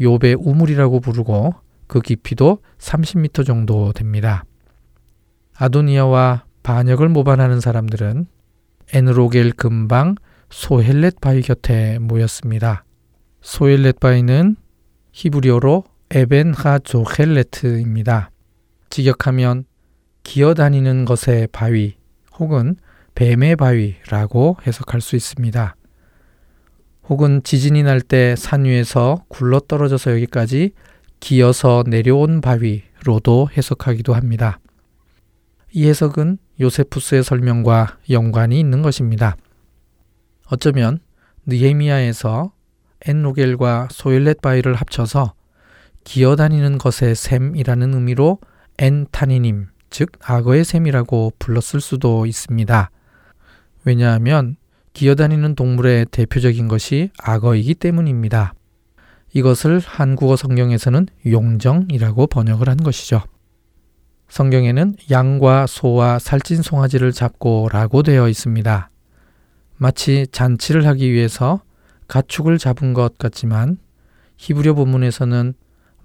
[0.00, 1.54] 요베 우물이라고 부르고
[1.86, 4.44] 그 깊이도 30m 정도 됩니다.
[5.56, 8.26] 아도니아와 반역을 모반하는 사람들은
[8.92, 10.16] 에느로겔 근방
[10.50, 12.84] 소헬렛 바위 곁에 모였습니다.
[13.40, 14.56] 소헬렛 바위는
[15.12, 18.30] 히브리어로 에벤 하 조헬레트입니다.
[18.90, 19.64] 직역하면
[20.24, 21.96] 기어다니는 것의 바위
[22.38, 22.76] 혹은
[23.14, 25.76] 뱀의 바위라고 해석할 수 있습니다.
[27.08, 30.72] 혹은 지진이 날 때 산 위에서 굴러 떨어져서 여기까지
[31.20, 34.58] 기어서 내려온 바위로도 해석하기도 합니다.
[35.72, 39.36] 이 해석은 요세푸스의 설명과 연관이 있는 것입니다.
[40.48, 40.98] 어쩌면
[41.46, 42.52] 느헤미야에서
[43.06, 45.34] 엔로겔과 소일렛 바위를 합쳐서
[46.04, 48.38] 기어다니는 것의 샘이라는 의미로
[48.78, 52.90] 엔타니님, 즉 악어의 샘이라고 불렀을 수도 있습니다.
[53.84, 54.56] 왜냐하면
[54.92, 58.54] 기어다니는 동물의 대표적인 것이 악어이기 때문입니다.
[59.32, 63.22] 이것을 한국어 성경에서는 용정이라고 번역을 한 것이죠.
[64.30, 68.90] 성경에는 양과 소와 살찐 송아지를 잡고 라고 되어 있습니다.
[69.76, 71.60] 마치 잔치를 하기 위해서
[72.06, 73.78] 가축을 잡은 것 같지만
[74.36, 75.54] 히브리어 본문에서는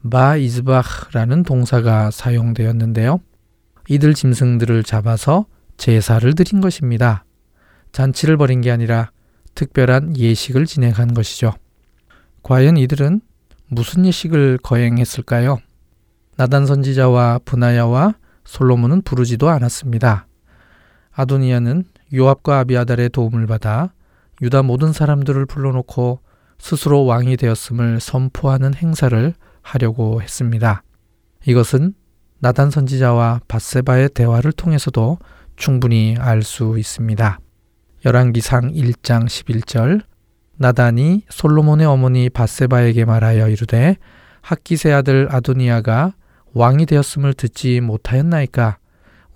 [0.10, 3.20] 바 이즈바흐라는 동사가 사용되었는데요.
[3.90, 5.46] 이들 짐승들을 잡아서
[5.78, 7.26] 제사를 드린 것입니다.
[7.92, 9.12] 잔치를 벌인 게 아니라
[9.54, 11.54] 특별한 예식을 진행한 것이죠.
[12.44, 13.22] 과연 이들은
[13.68, 15.60] 무슨 예식을 거행했을까요?
[16.38, 20.28] 나단 선지자와 분하야와 솔로몬은 부르지도 않았습니다.
[21.12, 23.94] 아도니아는 요압과 아비아달의 도움을 받아
[24.42, 26.20] 유다 모든 사람들을 불러놓고
[26.60, 30.84] 스스로 왕이 되었음을 선포하는 행사를 하려고 했습니다.
[31.46, 31.94] 이것은
[32.40, 35.18] 나단 선지자와 바세바의 대화를 통해서도
[35.56, 37.40] 충분히 알 수 있습니다.
[38.06, 40.02] 열왕기상 1장 11절
[40.58, 43.98] 나단이 솔로몬의 어머니 바세바에게 말하여 이르되
[44.42, 46.14] 학기세 아들 아도니아가
[46.56, 48.78] 왕이 되었음을 듣지 못하였나이까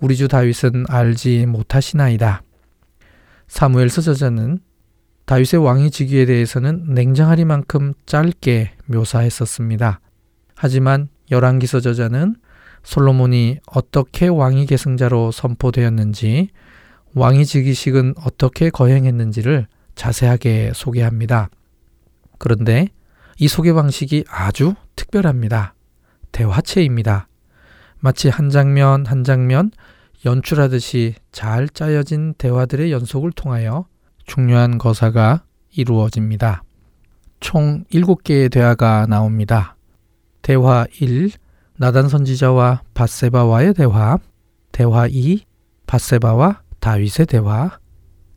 [0.00, 2.42] 우리 주 다윗은 알지 못하시나이다.
[3.46, 4.58] 사무엘서 저자는
[5.26, 10.00] 다윗의 왕위 즉위에 대해서는 냉정하리만큼 짧게 묘사했었습니다.
[10.56, 12.36] 하지만 열왕기서 저자는
[12.82, 16.48] 솔로몬이 어떻게 왕위 계승자로 선포되었는지
[17.14, 21.50] 왕위 즉위식은 어떻게 거행했는지를 자세하게 소개합니다.
[22.38, 22.88] 그런데
[23.38, 25.74] 이 소개 방식이 아주 특별합니다.
[26.32, 27.28] 대화체입니다.
[27.98, 29.70] 마치 한 장면 한 장면
[30.24, 33.86] 연출하듯이 잘 짜여진 대화들의 연속을 통하여
[34.26, 36.62] 중요한 거사가 이루어집니다.
[37.40, 39.76] 총 7개의 대화가 나옵니다.
[40.42, 41.30] 대화 1.
[41.76, 44.18] 나단 선지자와 바세바와의 대화.
[44.72, 45.44] 대화 2.
[45.86, 47.78] 바세바와 다윗의 대화.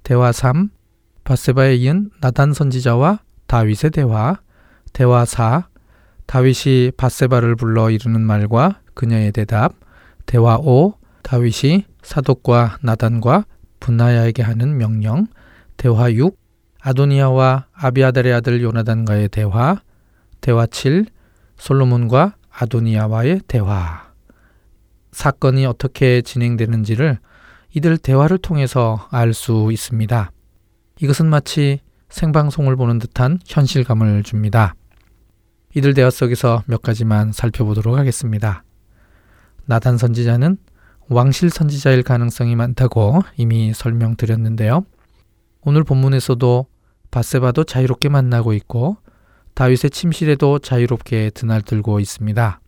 [0.04, 0.70] 대화 3.
[1.24, 4.38] 바세바에 이은 나단 선지자와 다윗의 대화.
[4.94, 5.68] 대화 4.
[6.34, 9.76] 다윗이 바세바를 불러 이르는 말과 그녀의 대답.
[10.26, 10.96] 대화 5.
[11.22, 13.46] 다윗이 사독과 나단과
[13.80, 15.28] 분나야에게 하는 명령.
[15.78, 16.36] 대화 6.
[16.82, 19.80] 아도니아와 아비아달의 아들 요나단과의 대화.
[20.42, 21.06] 대화 7.
[21.58, 24.12] 솔로몬과 아도니아와의 대화.
[25.12, 27.20] 사건이 어떻게 진행되는지를
[27.76, 30.32] 이들 대화를 통해서 알 수 있습니다.
[31.00, 34.74] 이것은 마치 생방송을 보는 듯한 현실감을 줍니다.
[35.76, 38.64] 이들 대화 속에서 몇 가지만 살펴보도록 하겠습니다.
[39.66, 40.58] 나단 선지자는
[41.10, 44.86] 왕실 선지자일 가능성이 많다고 이미 설명드렸는데요.
[45.62, 46.66] 오늘 본문에서도
[47.12, 48.98] 바세바도 자유롭게 만나고 있고
[49.56, 52.60] 다윗의 침실에도 자유롭게 드날들고 있습니다.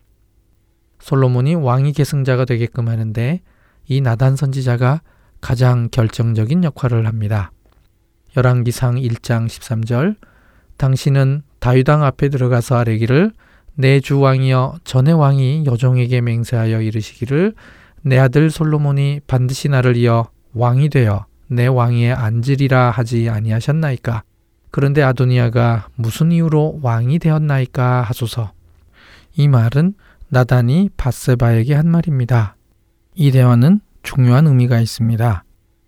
[0.99, 3.41] 솔로몬이 왕이 계승자가 되게끔 하는데
[3.87, 5.01] 이 나단 선지자가
[5.41, 7.51] 가장 결정적인 역할을 합니다.
[8.35, 10.15] 열왕기상 1장 13절
[10.77, 13.31] 당신은 다윗왕 앞에 들어가서 아뢰기를
[13.73, 17.55] 내 주 왕이여 전의 왕이 여종에게 맹세하여 이르시기를
[18.03, 24.21] 내 아들 솔로몬이 반드시 나를 이어 왕이 되어 내 왕위에 앉으리라 하지 아니하셨나이까
[24.69, 28.51] 그런데 아도니아가 무슨 이유로 왕이 되었나이까 하소서
[29.35, 29.95] 이 말은
[30.29, 32.57] 나단이 바세바에게 한 말입니다.
[33.15, 35.43] 이 대화는 중요한 의미가 있습니다.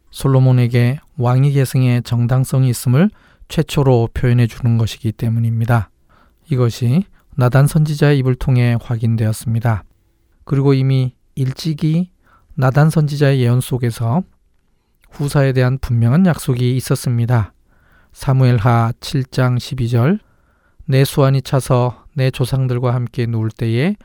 [0.09, 3.11] 솔로몬에게 왕위 계승의 정당성이 있음을
[3.47, 5.89] 최초로 표현해 주는 것이기 때문입니다.
[6.49, 7.03] 이것이
[7.35, 9.83] 나단 선지자의 입을 통해 확인되었습니다.
[10.43, 12.09] 그리고 이미 일찍이
[12.55, 14.23] 나단 선지자의 예언 속에서
[15.11, 17.53] 후사에 대한 분명한 약속이 있었습니다.
[18.13, 20.19] 사무엘하 7장 12절
[20.85, 23.95] 내 수완이 차서 내 조상들과 함께 누울 때에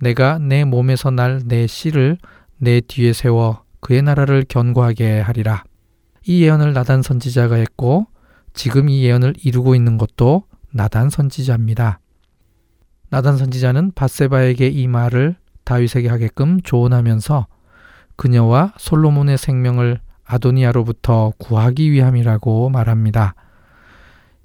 [0.00, 2.18] 내가 내 몸에서 날 내 씨를
[2.58, 5.64] 내 뒤에 세워 그의 나라를 견고하게 하리라.
[6.26, 8.06] 이 예언을 나단 선지자가 했고
[8.54, 12.00] 지금 이 예언을 이루고 있는 것도 나단 선지자입니다.
[13.10, 17.46] 나단 선지자는 바세바에게 이 말을 다윗에게 하게끔 조언하면서
[18.16, 23.34] 그녀와 솔로몬의 생명을 아도니아로부터 구하기 위함이라고 말합니다.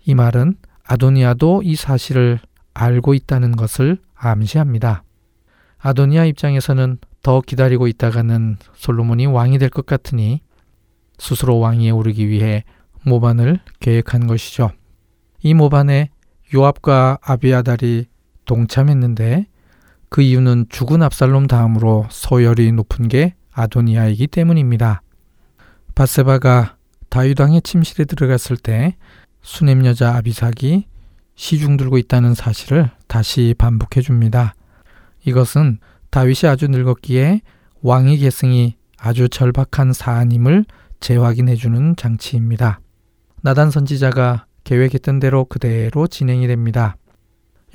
[0.05, 2.39] 이 말은 아도니아도 이 사실을
[2.73, 5.03] 알고 있다는 것을 암시합니다.
[5.77, 10.41] 아도니아 입장에서는 더 기다리고 있다가는 솔로몬이 왕이 될 것 같으니
[11.17, 12.63] 스스로 왕위에 오르기 위해
[13.05, 14.71] 모반을 계획한 것이죠.
[15.41, 16.09] 이 모반에
[16.53, 18.07] 요압과 아비아달이
[18.45, 19.47] 동참했는데
[20.09, 25.01] 그 이유는 죽은 압살롬 다음으로 소열이 높은 게 아도니아이기 때문입니다.
[25.93, 26.77] 바세바가
[27.09, 28.95] 다윗왕의 침실에 들어갔을 때
[29.41, 30.85] 수냄 여자 아비삭이
[31.35, 34.55] 시중 들고 있다는 사실을 다시 반복해 줍니다.
[35.25, 35.79] 이것은
[36.09, 37.41] 다윗이 아주 늙었기에
[37.81, 40.65] 왕의 계승이 아주 절박한 사안임을
[40.99, 42.79] 재확인해 주는 장치입니다.
[43.45, 46.95] 나단 선지자가 계획했던 대로 그대로 진행이 됩니다.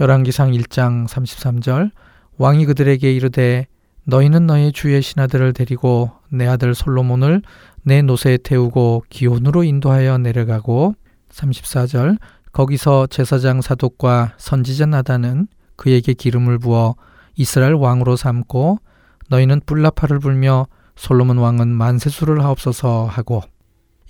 [0.01, 1.93] 열왕기상 1장 33절
[2.39, 3.69] 왕이 그들에게 이르되
[4.05, 7.43] 너희는 너희 주의 신하들을 데리고 내 아들 솔로몬을
[7.85, 10.97] 내 노새에 태우고 기온으로 인도하여 내려가고
[11.31, 12.19] 34절
[12.51, 15.47] 거기서 제사장 사독과 선지자 나단은
[15.77, 16.97] 그에게 기름을 부어
[17.37, 18.81] 이스라엘 왕으로 삼고
[19.29, 20.67] 너희는 뿔라파를 불며
[20.97, 23.45] 솔로몬 왕은 만세수를 하옵소서 하고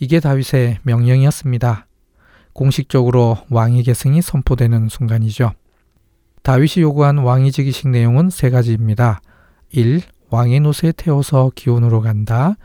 [0.00, 1.86] 이게 다윗의 명령이었습니다.
[2.54, 5.52] 공식적으로 왕위 계승이 선포되는 순간이죠.
[6.42, 9.20] 다윗이 요구한 왕위 즉위식 내용은 세 가지입니다.
[9.70, 10.00] 1.
[10.30, 12.56] 왕의 노새에 태워서 기온으로 간다.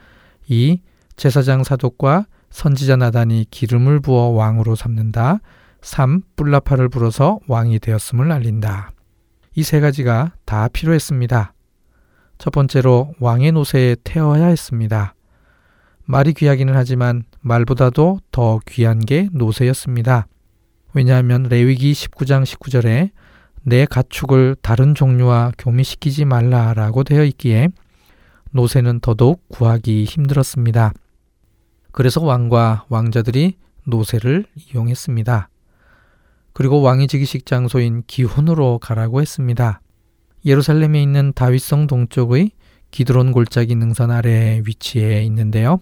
[0.48, 0.80] 2.
[1.18, 5.40] 제사장 사독과 선지자 나단이 기름을 부어 왕으로 삼는다.
[5.82, 6.22] 3.
[6.38, 8.92] 뿔라파를 불어서 왕이 되었음을 알린다.
[9.58, 11.54] 이 세 가지가 다 필요했습니다.
[12.38, 15.14] 첫 번째로 왕의 노새에 태워야 했습니다.
[16.06, 20.28] 말이 귀하기는 하지만 말보다도 더 귀한 게 노새였습니다.
[20.93, 23.10] 왜냐하면 레위기 19장 19절에
[23.64, 27.70] 내 가축을 다른 종류와 교미시키지 말라라고 되어 있기에
[28.51, 30.93] 노새는 더더욱 구하기 힘들었습니다.
[31.91, 35.49] 그래서 왕과 왕자들이 노새를 이용했습니다.
[36.53, 39.82] 그리고 왕의 즉위식 장소인 기훈으로 가라고 했습니다.
[40.45, 42.51] 예루살렘에 있는 다윗성 동쪽의
[42.91, 45.80] 기드론 골짜기 능선 아래에 위치해 있는데요.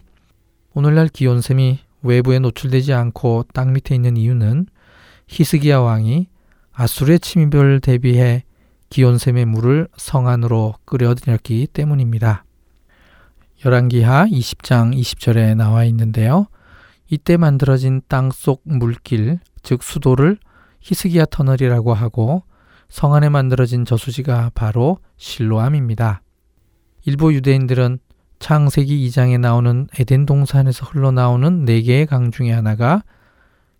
[0.75, 4.65] 오늘날 기온샘이 외부에 노출되지 않고 땅 밑에 있는 이유는
[5.27, 6.27] 히스기야 왕이
[6.71, 8.43] 아수르의 침입을 대비해
[8.89, 12.43] 기온샘의 물을 성 안으로 끌어들였기 때문입니다.
[13.63, 16.47] 열왕기하 20장 20절에 나와 있는데요.
[17.07, 20.39] 이때 만들어진 땅속 물길, 즉 수도를
[20.81, 22.43] 히스기야 터널이라고 하고
[22.89, 26.23] 성 안에 만들어진 저수지가 바로 실로암입니다.
[27.05, 27.99] 일부 유대인들은
[28.43, 33.01] 창세기 2장에 나오는 에덴 동산에서 흘러나오는 네 개의 강 중에 하나가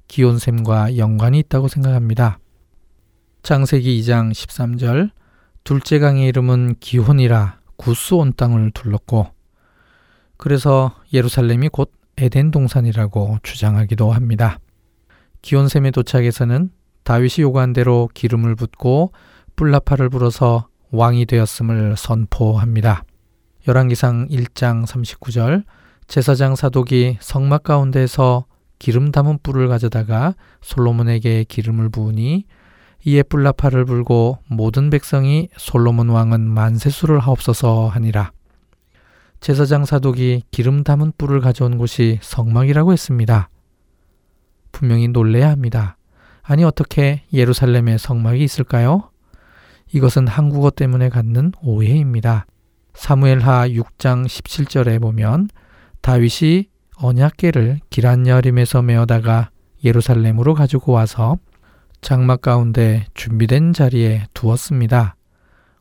[0.08, 2.40] 기온샘과 연관이 있다고 생각합니다.
[3.42, 5.12] 창세기 2장 13절
[5.66, 9.28] 둘째 강의 이름은 기혼이라 구스 온 땅을 둘렀고
[10.38, 14.60] 그래서 예루살렘이 곧 에덴 동산이라고 주장하기도 합니다.
[15.42, 16.72] 기온샘에 도착해서는
[17.04, 19.12] 다윗이 요구한 대로 기름을 붓고
[19.58, 23.04] 뿔라파를 불어서 왕이 되었음을 선포합니다.
[23.66, 25.64] 열왕기상 1장 39절
[26.08, 28.46] 제사장 사독이 성막 가운데서
[28.78, 32.46] 기름 담은 뿔을 가져다가 솔로몬에게 기름을 부으니
[33.06, 38.32] 이에 뿔라파를 불고 모든 백성이 솔로몬 왕은 만세수를 하옵소서 하니라.
[39.40, 43.50] 제사장 사독이 기름 담은 뿔을 가져온 곳이 성막이라고 했습니다.
[44.74, 45.96] 분명히 놀래야 합니다.
[46.42, 49.10] 아니 어떻게 예루살렘에 성막이 있을까요?
[49.94, 52.46] 이것은 한국어 때문에 갖는 오해입니다.
[52.94, 55.50] 사무엘하 6장 17절에 보면
[56.02, 59.50] 다윗이 언약계를 기란여림에서 메어다가
[59.84, 61.38] 예루살렘으로 가지고 와서
[62.02, 65.16] 장막 가운데 준비된 자리에 두었습니다.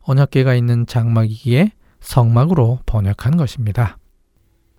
[0.03, 3.99] 언약계가 있는 장막이기에 성막으로 번역한 것입니다.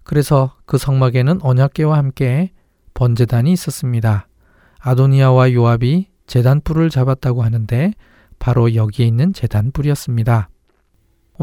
[0.04, 2.52] 그래서 그 성막에는 언약계와 함께
[2.94, 4.28] 번제단이 있었습니다.
[4.80, 7.94] 아도니아와 요압이 제단불을 잡았다고 하는데
[8.40, 10.50] 바로 여기에 있는 제단불이었습니다.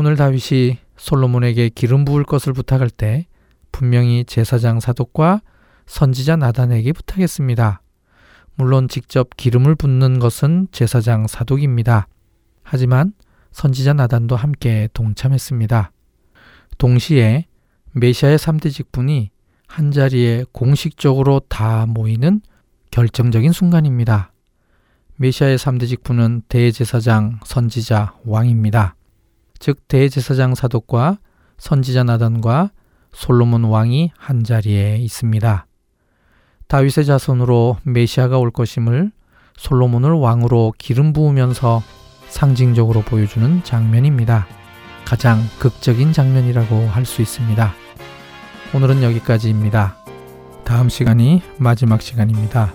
[0.01, 3.27] 오늘 다윗이 솔로몬에게 기름 부을 것을 부탁할 때
[3.71, 5.43] 분명히 제사장 사독과
[5.85, 7.83] 선지자 나단에게 부탁했습니다.
[8.55, 12.09] 물론 직접 기름을 붓는 것은 제사장 사독입니다.
[12.63, 13.13] 하지만
[13.53, 15.93] 선지자 나단도 함께 동참했습니다.
[16.79, 17.45] 동시에
[17.93, 19.29] 메시아의 3대 직분이
[19.67, 22.41] 한자리에 공식적으로 다 모이는
[22.91, 24.33] 결정적인 순간입니다.
[25.17, 28.97] 메시아의 3대 직분은 대제사장, 선지자, 왕입니다.
[29.61, 31.19] 즉 대제사장 사독과
[31.59, 32.71] 선지자 나단과
[33.13, 35.67] 솔로몬 왕이 한 자리에 있습니다.
[36.67, 39.13] 다윗의 자손으로 메시아가 올 것임을
[39.57, 41.83] 솔로몬을 왕으로 기름 부으면서
[42.29, 44.47] 상징적으로 보여주는 장면입니다.
[45.05, 47.75] 가장 극적인 장면이라고 할 수 있습니다.
[48.73, 49.97] 오늘은 여기까지입니다.
[50.65, 52.73] 다음 시간이 마지막 시간입니다.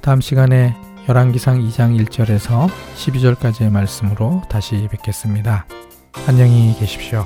[0.00, 0.74] 다음 시간에
[1.08, 5.66] 열왕기상 2장 1절에서 12절까지의 말씀으로 다시 뵙겠습니다.
[6.12, 7.24] 안녕히 계십시오.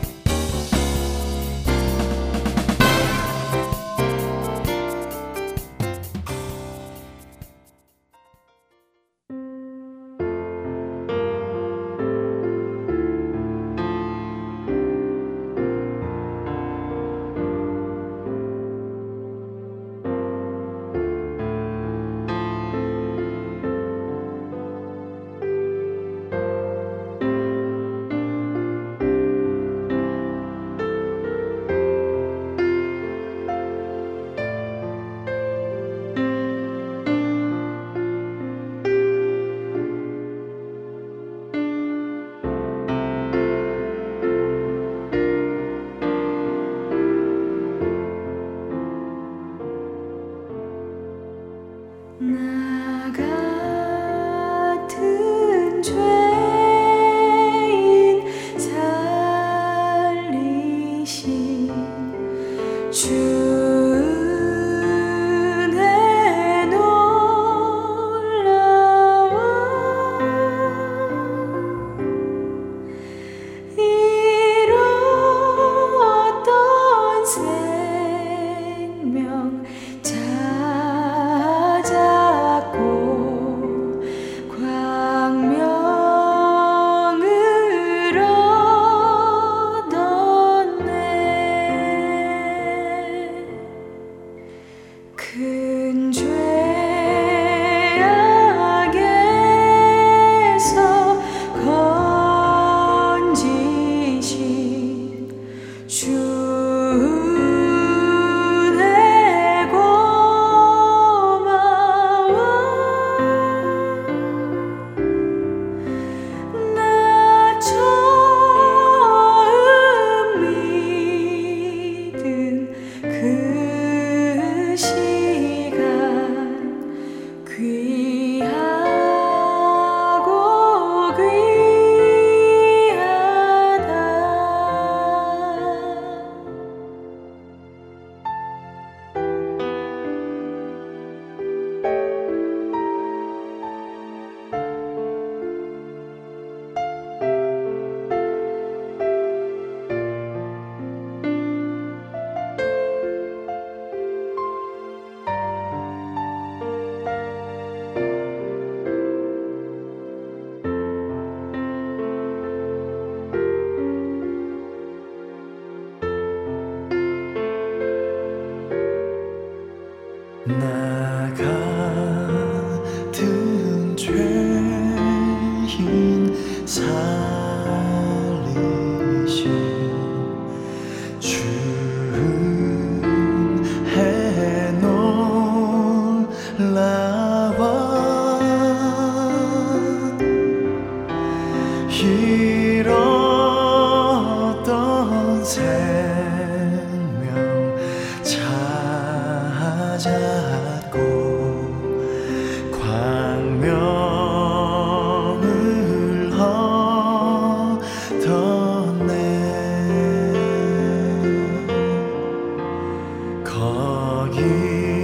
[213.59, 214.95] 他以。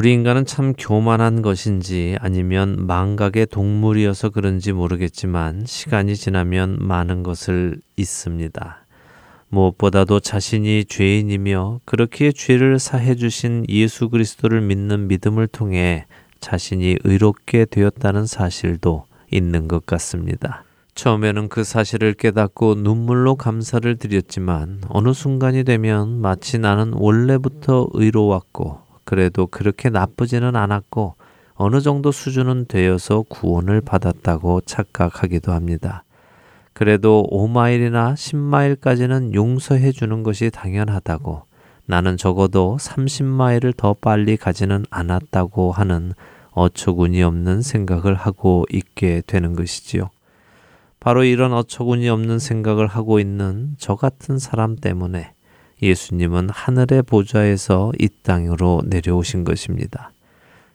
[0.00, 8.86] 우리 인간은 참 교만한 것인지 아니면 망각의 동물이어서 그런지 모르겠지만 시간이 지나면 많은 것을 잊습니다.
[9.50, 16.06] 무엇보다도 자신이 죄인이며 그렇기에 죄를 사해 주신 예수 그리스도를 믿는 믿음을 통해
[16.40, 20.64] 자신이 의롭게 되었다는 사실도 있는 것 같습니다.
[20.94, 29.48] 처음에는 그 사실을 깨닫고 눈물로 감사를 드렸지만 어느 순간이 되면 마치 나는 원래부터 의로웠고 그래도
[29.48, 31.16] 그렇게 나쁘지는 않았고
[31.54, 36.04] 어느 정도 수준은 되어서 구원을 받았다고 착각하기도 합니다.
[36.74, 41.42] 그래도 5마일이나 10마일까지는 용서해 주는 것이 당연하다고
[41.86, 46.12] 나는 적어도 30마일을 더 빨리 가지는 않았다고 하는
[46.52, 50.08] 어처구니 없는 생각을 하고 있게 되는 것이지요.
[51.00, 55.32] 바로 이런 어처구니 없는 생각을 하고 있는 저 같은 사람 때문에
[55.82, 60.12] 예수님은 하늘의 보좌에서 이 땅으로 내려오신 것입니다.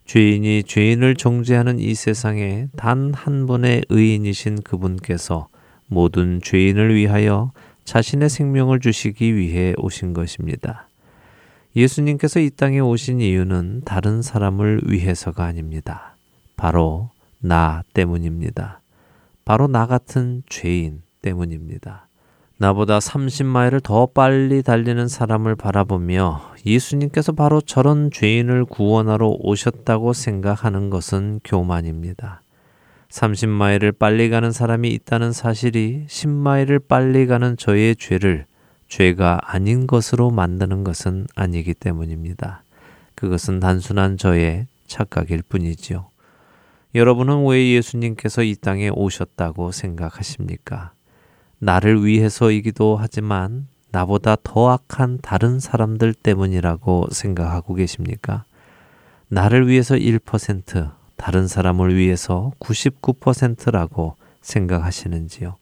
[0.05, 5.47] 죄인이 죄인을 정죄하는 이 세상에 단 한 분의 의인이신 그분께서
[5.87, 7.51] 모든 죄인을 위하여
[7.85, 10.87] 자신의 생명을 주시기 위해 오신 것입니다.
[11.75, 16.15] 예수님께서 이 땅에 오신 이유는 다른 사람을 위해서가 아닙니다.
[16.55, 18.81] 바로 나 때문입니다.
[19.43, 22.07] 바로 나 같은 죄인 때문입니다.
[22.57, 31.41] 나보다 30마일을 더 빨리 달리는 사람을 바라보며 예수님께서 바로 저런 죄인을 구원하러 오셨다고 생각하는 것은
[31.43, 32.41] 교만입니다.
[33.09, 38.45] 30마일을 빨리 가는 사람이 있다는 사실이 10마일을 빨리 가는 저의 죄를
[38.87, 42.63] 죄가 아닌 것으로 만드는 것은 아니기 때문입니다.
[43.15, 46.07] 그것은 단순한 저의 착각일 뿐이지요.
[46.93, 50.94] 여러분은 왜 예수님께서 이 땅에 오셨다고 생각하십니까?
[51.65, 58.43] 나를 위해서이기도 하지만 나보다 더 악한 다른 사람들 때문이라고 생각하고 계십니까?
[59.29, 65.55] 나를 위해서 1%, 다른 사람을 위해서 99%라고 생각하시는지요?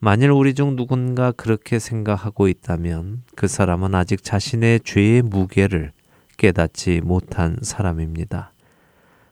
[0.00, 5.92] 만일 우리 중 누군가 그렇게 생각하고 있다면 그 사람은 아직 자신의 죄의 무게를
[6.38, 8.52] 깨닫지 못한 사람입니다.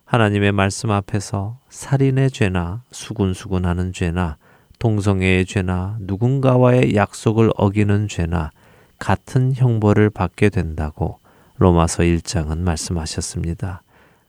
[0.04, 4.36] 하나님의 말씀 앞에서 살인의 죄나 수군수군하는 죄나
[4.82, 8.50] 동성애의 죄나 누군가와의 약속을 어기는 죄나
[8.98, 11.20] 같은 형벌을 받게 된다고
[11.58, 13.82] 로마서 1장은 말씀하셨습니다.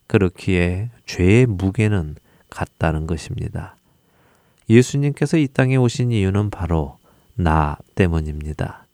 [0.05, 2.17] 그렇기에 죄의 무게는
[2.51, 3.77] 같다는 것입니다.
[4.69, 6.99] 예수님께서 이 땅에 오신 이유는 바로
[7.33, 8.85] 나 때문입니다.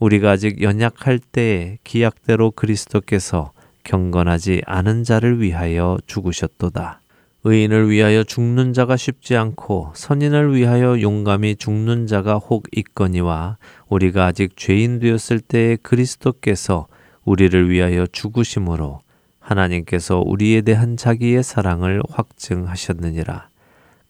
[0.00, 3.52] 우리가 아직 연약할 때에 기약대로 그리스도께서
[3.84, 7.02] 경건하지 않은 자를 위하여 죽으셨도다.
[7.44, 13.58] 의인을 위하여 죽는 자가 쉽지 않고 선인을 위하여 용감히 죽는 자가 혹 있거니와
[13.88, 16.88] 우리가 아직 죄인 되었을 때에 그리스도께서
[17.24, 19.00] 우리를 위하여 죽으심으로
[19.38, 23.48] 하나님께서 우리에 대한 자기의 사랑을 확증하셨느니라.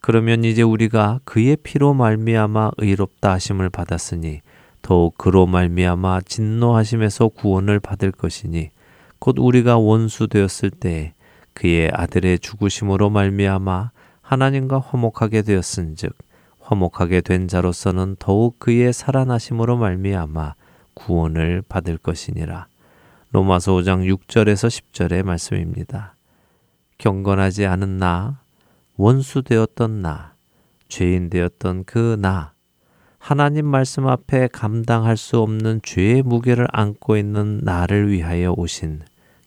[0.01, 4.41] 그러면 이제 우리가 그의 피로 말미암아 의롭다 하심을 받았으니
[4.81, 8.71] 더욱 그로 말미암아 진노하심에서 구원을 받을 것이니
[9.19, 11.13] 곧 우리가 원수 되었을 때에
[11.59, 13.91] 그의 아들의 죽으심으로 말미암아
[14.21, 16.17] 하나님과 화목하게 되었은즉
[16.61, 20.55] 화목하게 된 자로서는 더욱 그의 살아나심으로 말미암아
[20.95, 22.69] 구원을 받을 것이니라.
[23.33, 26.15] 로마서 5장 6절에서 10절의 말씀입니다.
[26.99, 28.41] 경건하지 않은 나,
[28.97, 30.35] 원수 되었던 나,
[30.87, 32.53] 죄인 되었던 그 나,
[33.19, 39.01] 하나님 말씀 앞에 감당할 수 없는 죄의 무게를 안고 있는 나를 위하여 오신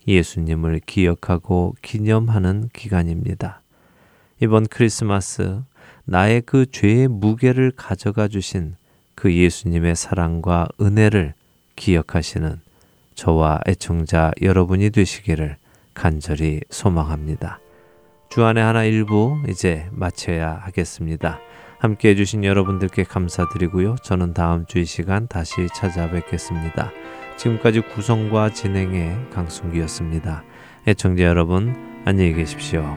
[0.07, 3.61] 예수님을 기억하고 기념하는 기간입니다.
[4.41, 5.61] 이번 크리스마스
[6.05, 8.75] 나의 그 죄의 무게를 가져가 주신
[9.15, 11.33] 그 예수님의 사랑과 은혜를
[11.75, 12.59] 기억하시는
[13.15, 15.57] 저와 애청자 여러분이 되시기를
[15.93, 17.59] 간절히 소망합니다.
[18.29, 21.39] 주안의 하나 일부 이제 마쳐야 하겠습니다.
[21.79, 23.95] 함께 해주신 여러분들께 감사드리고요.
[24.03, 26.91] 저는 다음 주 이 시간 다시 찾아뵙겠습니다.
[27.41, 30.43] 지금까지 구성과 진행의 강승기였습니다.
[30.87, 31.75] 애청자 여러분,
[32.05, 32.95] 안녕히 계십시오.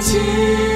[0.00, 0.67] Jesus.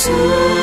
[0.00, 0.59] 수